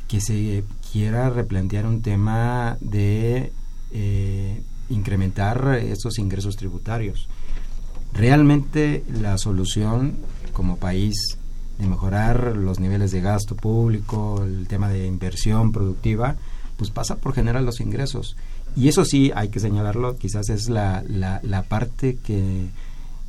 [0.07, 3.51] que se quiera replantear un tema de
[3.91, 7.29] eh, incrementar esos ingresos tributarios.
[8.13, 10.17] Realmente la solución
[10.51, 11.37] como país
[11.79, 16.35] de mejorar los niveles de gasto público, el tema de inversión productiva,
[16.77, 18.35] pues pasa por generar los ingresos.
[18.75, 22.67] Y eso sí, hay que señalarlo, quizás es la, la, parte que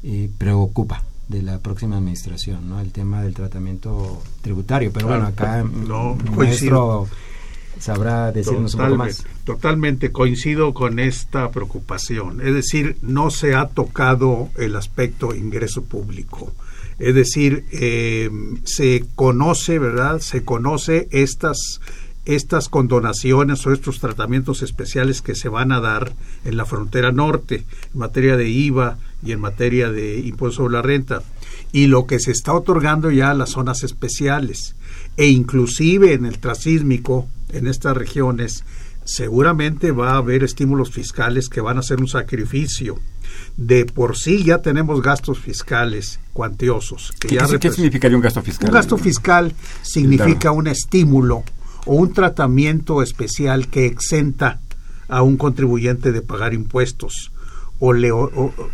[0.04, 2.80] eh, preocupa, de la próxima administración, ¿no?
[2.80, 4.92] El tema del tratamiento tributario.
[4.92, 7.08] Pero bueno, acá no, el maestro
[7.78, 9.24] sabrá decirnos un poco más.
[9.44, 12.40] Totalmente coincido con esta preocupación.
[12.40, 16.52] Es decir, no se ha tocado el aspecto ingreso público.
[16.98, 18.30] Es decir, eh,
[18.64, 20.20] se conoce, ¿verdad?
[20.20, 21.80] Se conoce estas
[22.24, 26.12] estas condonaciones o estos tratamientos especiales que se van a dar
[26.44, 30.82] en la frontera norte en materia de IVA y en materia de impuesto sobre la
[30.82, 31.22] renta
[31.72, 34.76] y lo que se está otorgando ya a las zonas especiales
[35.16, 38.64] e inclusive en el trasísmico en estas regiones
[39.04, 43.00] seguramente va a haber estímulos fiscales que van a ser un sacrificio
[43.56, 47.12] de por sí ya tenemos gastos fiscales cuantiosos.
[47.18, 48.68] Que ¿Qué, significaría un gasto fiscal?
[48.68, 49.52] Un gasto fiscal
[49.82, 51.44] significa un estímulo
[51.86, 54.60] o un tratamiento especial que exenta
[55.08, 57.32] a un contribuyente de pagar impuestos.
[57.84, 58.10] O, le,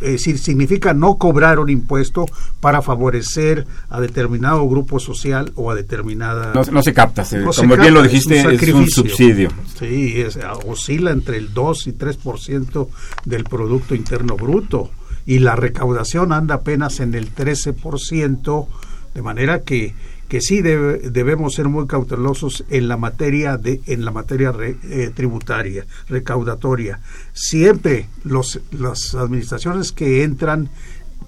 [0.03, 2.27] es decir, significa no cobrar un impuesto
[2.61, 6.53] para favorecer a determinado grupo social o a determinada...
[6.53, 7.25] No, se capta,
[7.57, 9.49] como bien lo dijiste, es un, subsidio.
[9.79, 10.23] Sí,
[10.67, 12.89] oscila entre el 2 y 3%
[13.25, 14.91] del Producto Interno Bruto
[15.25, 18.67] y la recaudación anda apenas en el 13%,
[19.15, 19.95] de manera que
[20.29, 25.87] que sí debemos ser muy cautelosos en la materia de en la materia eh, tributaria
[26.09, 27.01] recaudatoria.
[27.33, 30.69] Siempre los las administraciones que entran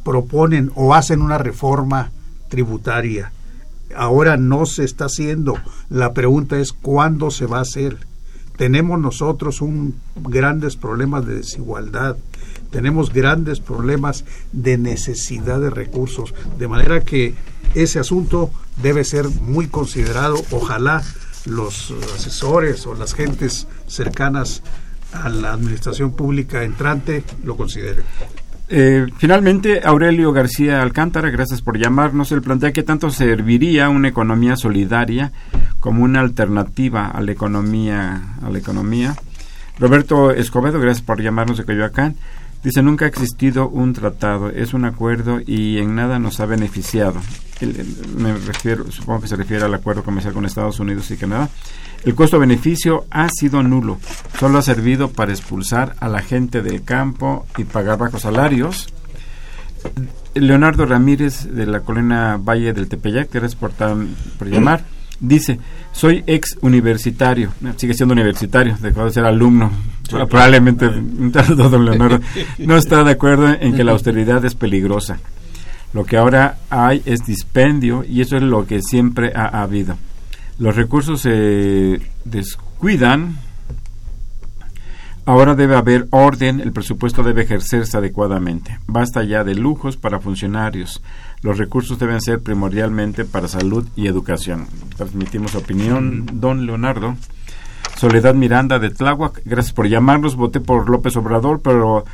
[0.05, 2.13] proponen o hacen una reforma
[2.49, 3.33] tributaria.
[3.97, 5.57] Ahora no se está haciendo.
[5.89, 8.11] La pregunta es cuándo se va a hacer
[8.61, 12.19] tenemos nosotros un grandes problemas de desigualdad
[12.71, 17.35] tenemos grandes problemas de necesidad de recursos de manera que
[17.75, 18.51] ese asunto
[18.83, 20.37] debe ser muy considerado.
[20.51, 21.03] Ojalá
[21.47, 24.63] los asesores o las gentes cercanas
[25.13, 28.05] a la administración pública entrante lo consideren.
[28.73, 32.31] Eh, finalmente, Aurelio García Alcántara, gracias por llamarnos.
[32.31, 35.33] Él plantea que tanto serviría una economía solidaria
[35.81, 38.37] como una alternativa a la economía.
[38.43, 39.17] A la economía.
[39.81, 42.15] Roberto Escobedo, gracias por llamarnos de Coyoacán.
[42.63, 47.21] Dice, nunca ha existido un tratado, es un acuerdo y en nada nos ha beneficiado.
[48.19, 51.49] me refiero, supongo que se refiere al acuerdo comercial con Estados Unidos y Canadá.
[52.05, 53.99] El costo-beneficio ha sido nulo,
[54.39, 58.93] solo ha servido para expulsar a la gente del campo y pagar bajos salarios.
[60.35, 64.85] Leonardo Ramírez de la colina Valle del Tepeyac, gracias por, por llamar.
[65.19, 65.59] Dice,
[65.93, 69.71] soy ex universitario, sigue siendo universitario, dejó de ser alumno,
[70.11, 70.91] probablemente
[72.59, 75.19] no está de acuerdo en que la austeridad es peligrosa.
[75.93, 79.97] Lo que ahora hay es dispendio y eso es lo que siempre ha habido.
[80.59, 83.39] Los recursos se descuidan,
[85.25, 88.79] ahora debe haber orden, el presupuesto debe ejercerse adecuadamente.
[88.87, 91.03] Basta ya de lujos para funcionarios
[91.43, 94.67] los recursos deben ser primordialmente para salud y educación.
[94.97, 97.17] Transmitimos opinión, don Leonardo.
[98.01, 102.07] Soledad Miranda de Tláhuac, gracias por llamarnos, voté por López Obrador, pero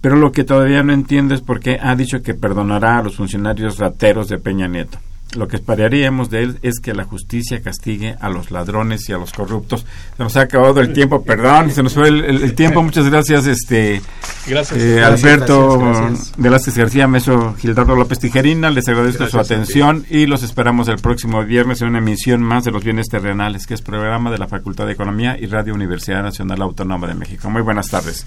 [0.00, 3.16] pero lo que todavía no entiendo es por qué ha dicho que perdonará a los
[3.16, 4.96] funcionarios rateros de Peña Nieto
[5.36, 9.18] lo que esperaríamos de él es que la justicia castigue a los ladrones y a
[9.18, 9.86] los corruptos.
[10.16, 12.82] Se nos ha acabado el tiempo, perdón, se nos fue el, tiempo.
[12.82, 14.00] Muchas gracias, este
[14.46, 18.70] gracias, eh, Alberto Velázquez García, Meso Gildardo López Tijerina.
[18.70, 22.70] Les agradezco su atención y los esperamos el próximo viernes en una emisión más de
[22.70, 26.62] los bienes terrenales, que es programa de la Facultad de Economía y Radio Universidad Nacional
[26.62, 27.50] Autónoma de México.
[27.50, 28.26] Muy buenas tardes.